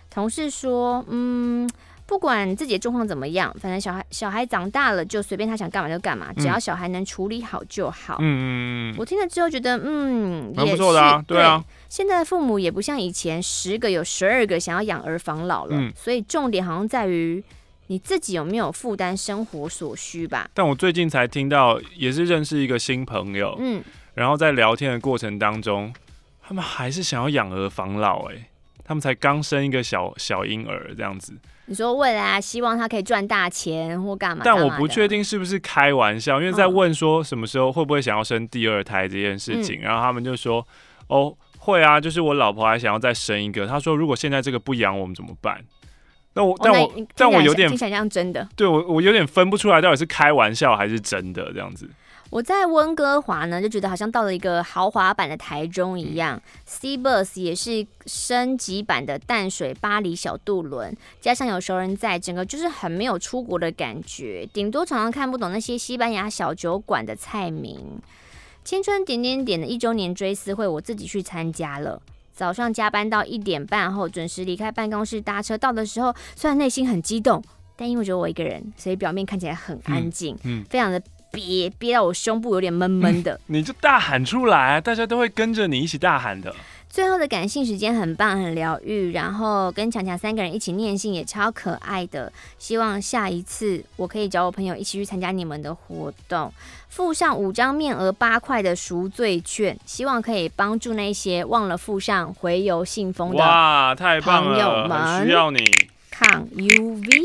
[0.09, 1.67] 同事说：“嗯，
[2.05, 15.91] 不管自己的状况怎么样，反正小孩小孩长大了就随便他想干嘛就干嘛，只要小孩能处理好就好。”嗯我听了之后觉得，嗯，蛮也不错的啊是，对啊，现在的父母也不像以前十个有十二个想要养儿防老了，嗯。
[15.95, 17.43] 所以重点好像在于
[17.93, 20.49] 你自己有没有负担生活所需吧。
[20.51, 23.83] 但我最近才听到，也是认识一个新朋友，嗯，
[24.15, 25.93] 然后在聊天的过程当中，
[26.41, 28.49] 他们还是想要养儿防老，哎，
[28.83, 31.33] 他们才刚生一个小小婴儿这样子，
[31.67, 34.41] 你说未来啊，希望他可以赚大钱或干嘛？
[34.43, 40.65] 但我不确定是不是开玩笑，因为在问说什么时候会不会想要生第二胎这件事情，嗯然后他们就说，
[41.05, 45.63] 哦，会啊，就是我老婆还想要再生一个，他说如果现在这个不养我们怎么办？
[46.33, 48.47] 那我，哦但我，但我有点听起来像真的。
[48.55, 51.89] 对我，我有点分不出来到底是开玩笑还是真的这样子。
[52.29, 56.41] 我在温哥华呢，就觉得好像到了一个豪华版的台中一样。
[56.65, 64.49] C Bus 也是升级版的淡水巴黎小渡轮，加上有熟人在，整个就是很没有出国的感觉。
[64.51, 68.01] 顶多常常看不懂那些西班牙小酒馆的菜名。
[68.63, 72.01] 青春点点点的一周年追思会，我自己去参加了。
[72.33, 77.41] 早上加班到一点半后，准时离开办公室搭车到的时候，虽然内心很激动，
[77.77, 83.39] 但因为只有我一个人，所以表面看起来很安静，嗯嗯非常的憋憋到我胸部有点闷闷的。
[83.47, 86.53] 你就大喊出来，大家都会跟着你一起大喊的。
[86.93, 92.31] 最后的感性时间很棒，很疗愈，然后跟强强三个人一起念信也超可爱的。
[92.59, 96.53] 希望下一次我可以找我朋友一起去参加你们的活动，
[96.89, 105.65] 附上五张面额八块的赎罪券，希望可以帮助那些忘了附上回邮信封的哇，太棒朋友了，们很需要你。
[106.11, 107.23] 抗 UV。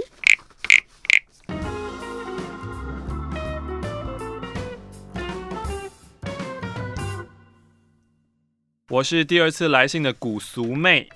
[8.90, 11.06] 我是第二次来信的古俗妹。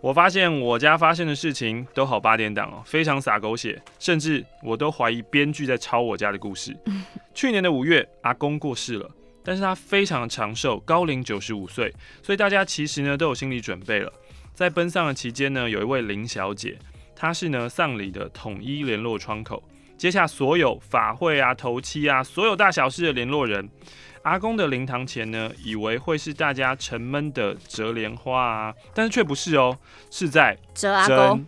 [0.00, 6.76] 我发现我家发生的事情都好八点档哦，非常洒狗血，甚至我都怀疑编剧在抄我家的故事。
[7.32, 9.08] 去年的五月，阿公过世了，
[9.44, 11.94] 但是他非常长寿，高龄九十五岁，
[12.24, 14.12] 所以大家其实呢都有心理准备了。
[14.52, 16.76] 在奔丧的期间呢，有一位林小姐，
[17.14, 19.62] 她是呢丧礼的统一联络窗口，
[19.96, 23.70] 接下所有法会啊、头七啊、所有大小事的联络人。
[24.22, 29.76] 阿公的灵堂前呢，以为会是大家沉闷的折莲花啊，但是却不是哦，
[30.10, 31.44] 是在折阿公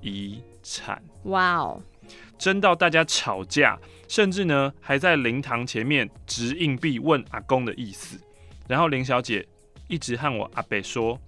[0.00, 1.00] 遗产。
[1.24, 1.80] 哇哦，
[2.36, 8.18] 争到大家吵架，甚至呢还在灵堂前面掷硬币问阿公的意思。
[8.66, 9.46] 然后林小姐
[9.86, 11.18] 一直和我阿伯说，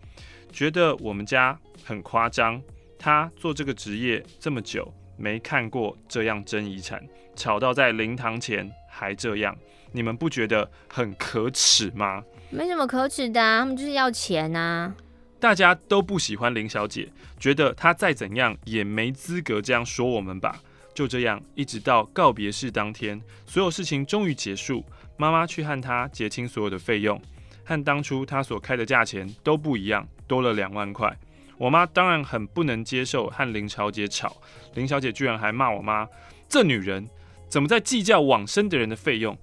[0.52, 2.60] 觉得我们家很夸张，
[2.98, 7.00] 她做这个职业这么久，没看过这样争遗产，
[7.36, 9.56] 吵到在灵堂前还这样。
[9.92, 12.22] 你们不觉得很可耻吗？
[12.50, 14.94] 没什么可耻的啊，他们就是要钱啊。
[15.38, 20.60] 大家都不喜欢林小姐，觉得她再怎样也没资格这样说我们吧。
[20.92, 24.84] 就这样，一直到告别式当天，所有事情终于结束。
[25.16, 27.20] 妈妈去和她结清所有的费用，
[27.64, 31.16] 和当初她所开的价钱都不一样，多了两万块。
[31.56, 34.36] 我妈当然很不能接受和林小姐吵，
[34.74, 36.06] 林小姐居然还骂我妈
[36.48, 37.08] ：“这女人
[37.48, 39.38] 怎么在计较往生的人的费用？”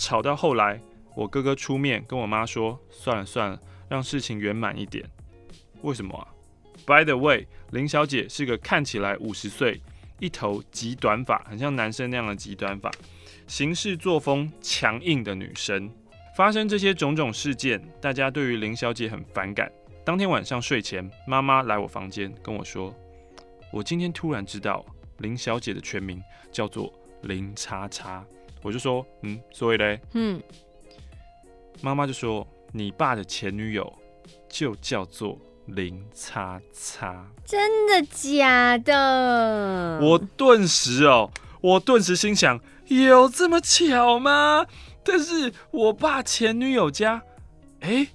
[0.00, 0.80] 吵到后来，
[1.14, 5.04] 我哥哥出面跟我妈说：“算了算了，让事情圆满一点。”
[5.82, 6.26] 为什么啊
[6.86, 9.82] ？By the way，林小姐是个看起来五十岁、
[10.18, 12.90] 一头极短发，很像男生那样的极短发，
[13.46, 15.90] 行事作风强硬的女生。
[16.34, 19.70] 发生这些种种事件，大家对于林小姐很反感。
[20.02, 22.94] 当天晚上睡前，妈妈来我房间跟我说
[23.70, 24.82] ：“我今天突然知道
[25.18, 26.90] 林小姐的全名叫做
[27.22, 28.24] 林叉叉。”
[28.62, 30.40] 我就说，嗯，所以嘞，嗯，
[31.80, 33.92] 妈妈就说，你爸的前女友
[34.48, 39.98] 就叫做林叉叉，真的假的？
[40.02, 41.30] 我顿时哦，
[41.60, 44.66] 我顿时心想，有这么巧吗？
[45.02, 47.22] 但是我爸前女友家，
[47.80, 48.08] 哎，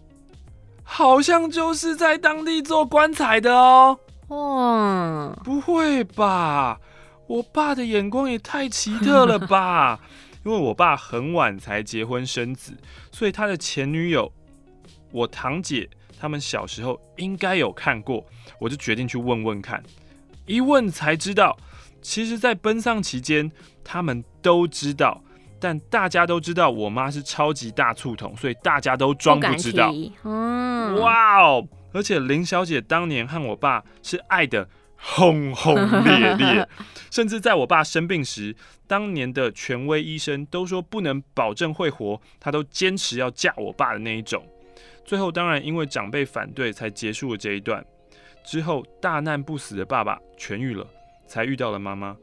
[0.83, 3.99] 好像就是在当地做棺材的哦。
[4.27, 6.79] 哇，不会吧？
[7.27, 9.99] 我爸的眼光也太奇特了吧？
[10.45, 12.77] 因为我爸很晚才结婚生子，
[13.11, 14.31] 所以他的前女友，
[15.11, 15.89] 我堂姐
[16.19, 18.23] 他们小时候应该有看过，
[18.59, 19.83] 我就决定去问问看。
[20.45, 21.57] 一问才知道，
[21.99, 23.51] 其实，在奔丧期间，
[23.83, 25.19] 他们都知道，
[25.59, 29.91] 但大家都知道我妈是超级大醋桶，所以大家都装不知道。
[30.23, 31.67] 嗯，哇哦！
[31.91, 34.69] 而且林小姐当年和我爸是爱的。
[34.97, 36.67] 轰轰烈烈，
[37.11, 38.55] 甚至在我爸生病时，
[38.87, 44.45] 当年的权威医生都说不能保证会活，她都坚持要嫁我爸的那一种。
[45.03, 47.85] 最后当然因为长辈反对，才结束了这一段。
[48.43, 50.87] 之后大难不死的爸爸痊愈了，
[51.27, 52.15] 才遇到了妈妈。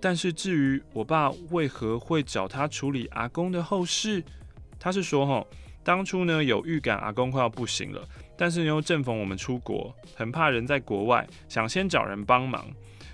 [0.00, 4.22] 但是至于我爸为何会找他处理阿公的后事，
[4.78, 5.46] 他是说齁，
[5.82, 8.06] 当初呢有预感阿公快要不行了。
[8.36, 12.66] 但是又正逢我们出国，很怕人在国外，想先找人帮忙，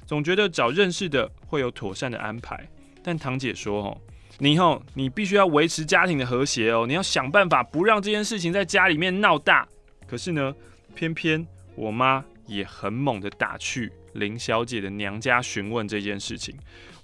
[0.07, 2.69] 总觉得找认识的会有妥善的安排。
[3.03, 3.99] 但堂姐说：“哦，
[4.39, 9.67] 你吼，你必须要维持家庭的和谐哦，你要想办法不让这件事情在家里面闹大。”
[10.07, 10.55] 可是呢，
[10.95, 16.55] 偏偏我妈也很猛的打去林小姐的娘家询问这件事情。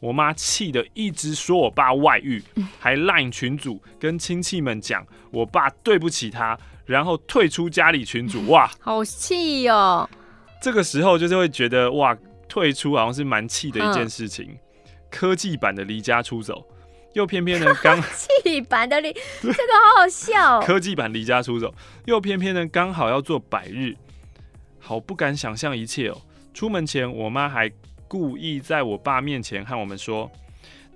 [0.00, 2.42] 我妈气得一直说我爸外遇，
[2.78, 6.58] 还 LINE 群组跟亲戚们讲我爸对不起她。
[6.86, 10.08] 然后退出家里群组， 哇，好气哦！
[10.62, 12.16] 这个时候就是会觉得，哇，
[12.48, 14.46] 退出好像是蛮气的一件事情。
[14.50, 14.58] 嗯、
[15.10, 16.64] 科技版的离家出走，
[17.12, 18.08] 又偏偏呢刚 科
[18.42, 19.12] 技版的离，
[19.42, 20.64] 这个好好笑、哦。
[20.64, 21.74] 科技版离家出走，
[22.06, 23.94] 又偏偏呢刚好要做百日，
[24.78, 26.22] 好不敢想象一切哦。
[26.54, 27.70] 出门前，我妈还
[28.08, 30.30] 故意在我爸面前和我们说。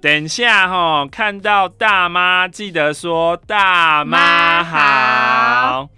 [0.01, 5.91] 等下哈，看到大妈记得说大妈好。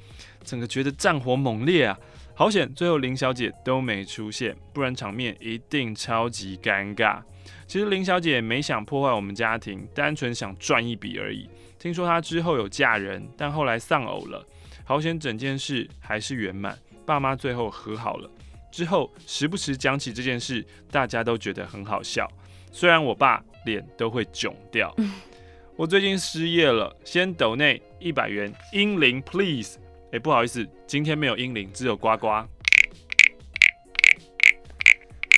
[0.44, 1.96] 整个觉得战火猛烈啊，
[2.34, 7.20] 好险，最后林小姐都没出现，不然场面一定超级尴尬。
[7.68, 11.48] 其实林小姐没想破坏我们家庭，单纯想赚一笔而已。
[11.78, 14.44] 听说她之后有嫁人，但后来丧偶了。
[14.82, 16.76] 好险，整件事还是圆满，
[17.06, 18.28] 爸妈最后和好了。
[18.72, 22.28] 之后时不时讲起这件事，大家都觉得很好笑。
[22.72, 23.40] 虽然我爸。
[23.64, 24.92] 脸都会囧掉。
[25.78, 29.78] 我最近失业了，先抖内一百元，英灵 please。
[30.10, 32.44] 哎，不好意思，今天没有英灵，只有呱呱。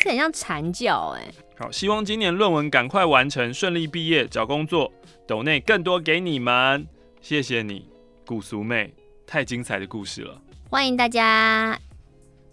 [0.02, 1.28] 这很像蝉叫哎。
[1.58, 4.90] 好，希望今年论文赶快完成，顺利毕业，找工作。
[5.26, 6.86] 抖内更多给你们，
[7.20, 7.86] 谢谢你，
[8.24, 8.94] 古俗妹，
[9.26, 10.40] 太精彩的故事了。
[10.70, 11.78] 欢迎大家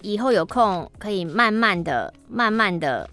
[0.01, 3.09] 以后有空可以慢慢的、慢慢的、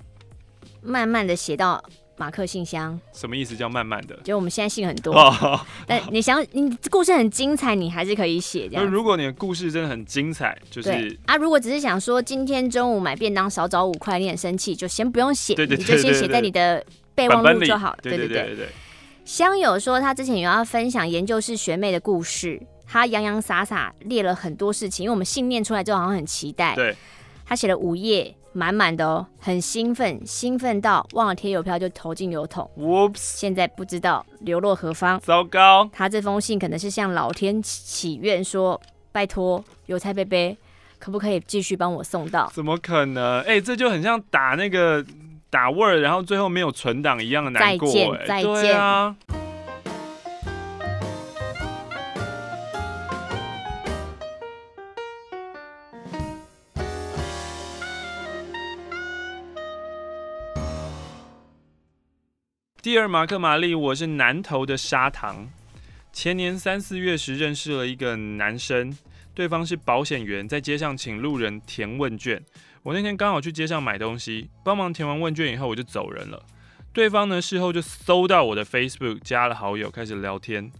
[0.83, 1.83] 慢慢的写到。
[2.21, 3.01] 马克信箱。
[3.13, 4.19] 什么意思叫慢慢的？
[4.25, 8.85] 就我们现在信很多，哦、但你想你故事很精彩，你还是可以写这样。
[8.85, 17.97] 如果你的故事真的很精彩，就是啊，如果只是想说今天中午买便当少找五块，你很生气，就先不用写，你就先写在你的备忘录就好。
[18.03, 18.69] 对对对对对。
[19.25, 26.75] 香友说他之前有要分享研究室学妹的故事，他洋洋洒洒列了很多事情，因为我们信念出来之后好像很期待。
[26.75, 26.97] 对。
[27.47, 28.35] 他写了五页。
[28.59, 32.69] 满满的哦，很兴奋，兴奋到忘了贴邮票就投进邮筒。
[32.77, 35.21] Whoops，现在不知道流落何方。
[35.21, 38.81] 糟糕，他这封信可能是向老天祈愿说
[39.13, 40.59] ：“拜托邮差贝贝，
[40.99, 43.41] 可不可以继续帮我送到？”怎么可能？
[43.43, 45.05] 哎、欸，这就很像打那个
[45.49, 47.87] 打 Word，然后最后没有存档一样的难过。
[47.87, 48.77] 再见，再见。
[48.77, 49.17] 啊。
[62.89, 65.47] 第二马克玛丽，我是南投的砂糖。
[66.11, 68.97] 前年三四月时认识了一个男生，
[69.35, 72.43] 对方是保险员，在街上请路人填问卷。
[72.83, 76.43] 我那天刚好去街上买东西，帮忙填完问卷以后，我就走人了。
[76.95, 80.73] 对方呢，事后就搜到我的 Facebook，加了好友，开始聊天。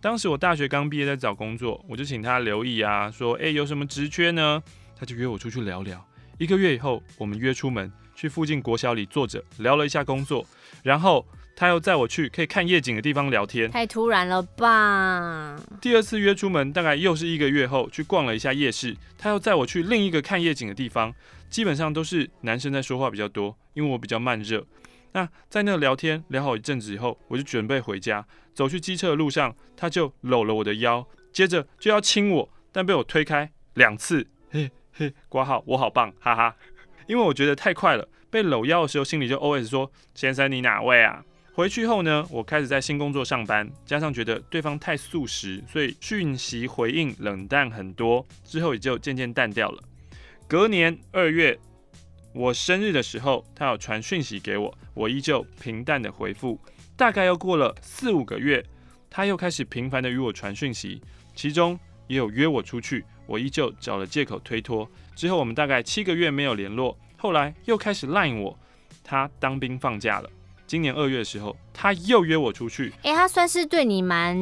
[0.00, 4.62] 当时我大学刚毕业，在找工作，我就请他留意啊，说，诶，有什么职缺呢？
[4.96, 6.00] 他就约我出去聊聊。
[6.38, 10.46] 一个月以后，我们约出门，去附近国小里坐着聊了一下工作，
[10.84, 11.26] 然后。
[11.58, 15.56] 他又载我去可以看夜景的地方聊天，太突然了吧？
[15.80, 18.94] 第二次约出门，大概又是一个月后，去逛了一下夜市。
[19.16, 21.14] 他又载我去另一个看夜景的地方，
[21.48, 24.66] 基本上都是男生在说话比较多，因为我比较慢热。
[25.12, 34.26] 那在那聊天聊好一阵子以后，我就准备回家，走去机车的路上，他就搂了我的腰，接着就要亲我，但被我推开两次。
[34.50, 36.54] 嘿嘿，挂号我好棒，哈哈！
[37.06, 41.24] 因为我觉得太快了，被搂腰的时候心里就 OS 说：“先生，你哪位啊？”
[41.56, 49.82] 回去后呢，我开始在新工作上班，加上觉得对方太素食，所以讯息回应冷淡很多，之后也就渐渐淡掉了。
[50.46, 51.58] 隔年二月，
[52.34, 56.60] 我生日的时候，他有传讯息给我，我依旧平淡的回复。
[56.94, 58.62] 大概又过了四五个月，
[59.08, 61.00] 他又开始频繁的与我传讯息，
[61.34, 64.86] 其中也有约我出去，我依旧找了借口推脱。
[65.14, 68.58] 之后我们大概七个月没有联络，后来又开始 line 我，
[69.02, 70.30] 他当兵放假了。
[70.66, 72.92] 今年二月的时候，他又约我出去。
[73.02, 74.36] 哎、欸，他算是对你蛮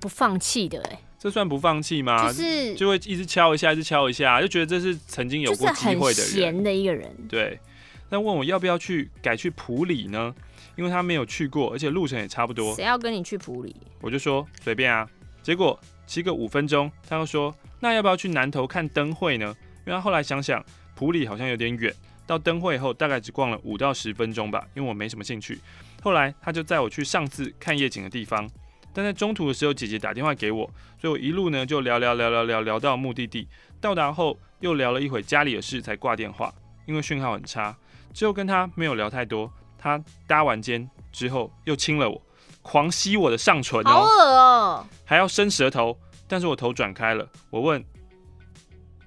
[0.00, 2.28] 不放弃的，哎，这算不放弃吗？
[2.28, 7.14] 就是就会一直敲一下，一直敲一下，就觉得这是曾经有过机会的人，闲的一个人。
[7.28, 7.60] 对，
[8.08, 10.34] 那问我要不要去改去普里呢？
[10.76, 12.74] 因为他没有去过，而且路程也差不多。
[12.74, 13.74] 谁要跟你去普里？
[14.00, 15.08] 我就说随便啊。
[15.42, 19.54] 结果骑个五分钟，他又说那要不要去南头看灯会呢？
[19.86, 20.64] 因为他后来想想，
[20.94, 21.94] 普里好像有点远。
[22.26, 25.60] 到灯会后，大概只逛了五到十分钟吧，因为我没什么兴趣。
[26.02, 28.48] 后来他就载我去上次看夜景的地方，
[28.92, 30.68] 但在中途的时候，姐姐打电话给我，
[31.00, 33.48] 所以我一路呢就聊聊聊聊聊聊到目的地。
[33.80, 36.52] 到达后又聊了一会家里的事，才挂电话，
[36.86, 37.76] 因为讯号很差。
[38.12, 42.20] 之后跟他没有聊太多，他搭完肩之后又亲了我，
[42.62, 45.96] 狂吸我的上唇哦，好恶哦，还要伸舌头，
[46.26, 47.28] 但是我头转开了。
[47.50, 47.84] 我问：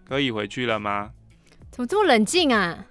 [0.06, 1.12] 可以回去了吗？
[1.72, 2.86] 怎么这么冷静啊？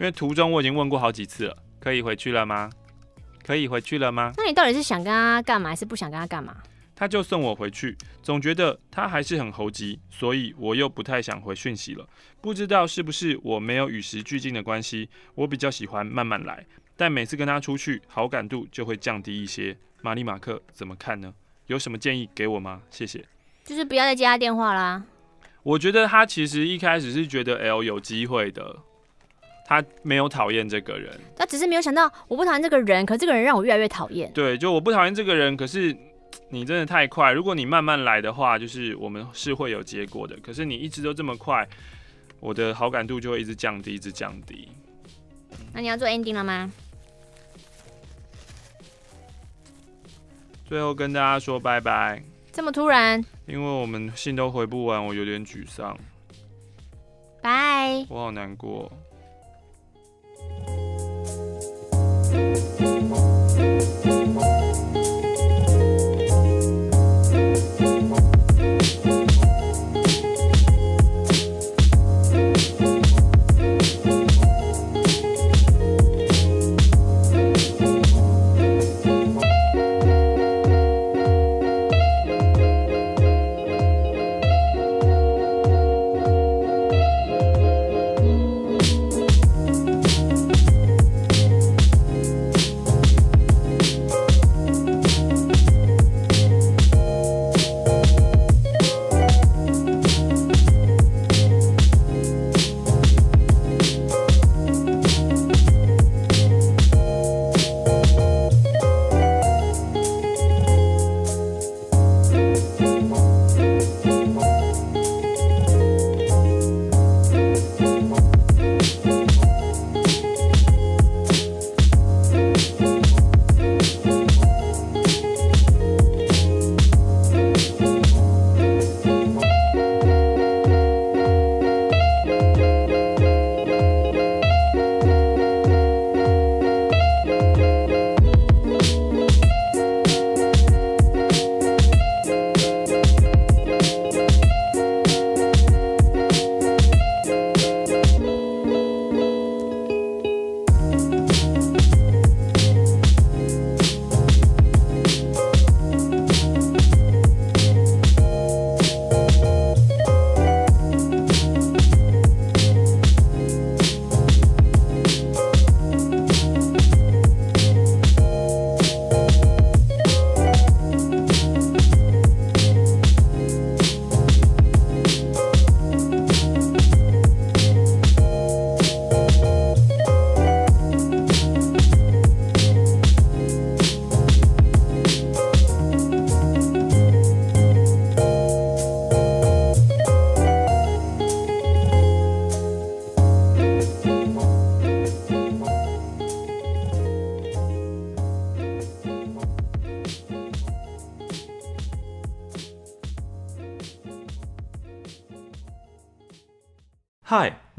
[0.00, 2.70] 因为途中我已经问过好几次了，可以回去了吗？
[3.44, 4.32] 可以回去了吗？
[4.38, 6.56] 那你到底是想跟他干嘛，还是不想跟他干嘛？
[6.96, 12.08] 他就送我回去，总觉得他还是很猴急，所以我又不太想回讯息了。
[12.40, 19.76] 不知道是不是我没有与时俱进的关系，我比较喜欢慢慢来，但每次跟他出去，好感度就会降低一些。
[20.00, 21.34] 玛丽马克怎么看呢？
[21.66, 22.80] 有什么建议给我吗？
[22.90, 23.22] 谢谢。
[23.64, 25.04] 就是不要再接他电话啦。
[25.62, 28.78] 我觉得他其实一开始是觉得 L 有机会的。
[29.70, 34.28] 他没有讨厌这个人，他只是没有想到我不讨厌这个人，可这个人让我越来越讨厌。
[34.32, 35.96] 对，就我不讨厌这个人，可是
[36.48, 37.30] 你真的太快。
[37.30, 40.36] 如果你慢慢来的话，就是我们是会有结果的。
[40.42, 41.64] 可是你一直都这么快，
[42.40, 44.68] 我的好感度就会一直降低，一直降低。
[45.72, 46.68] 那你要做 ending 了吗？
[50.66, 52.20] 最后跟大家说拜拜。
[52.50, 53.24] 这么突然？
[53.46, 55.96] 因为我们信都回不完，我有点沮丧。
[57.40, 58.04] 拜。
[58.08, 58.90] 我好难过。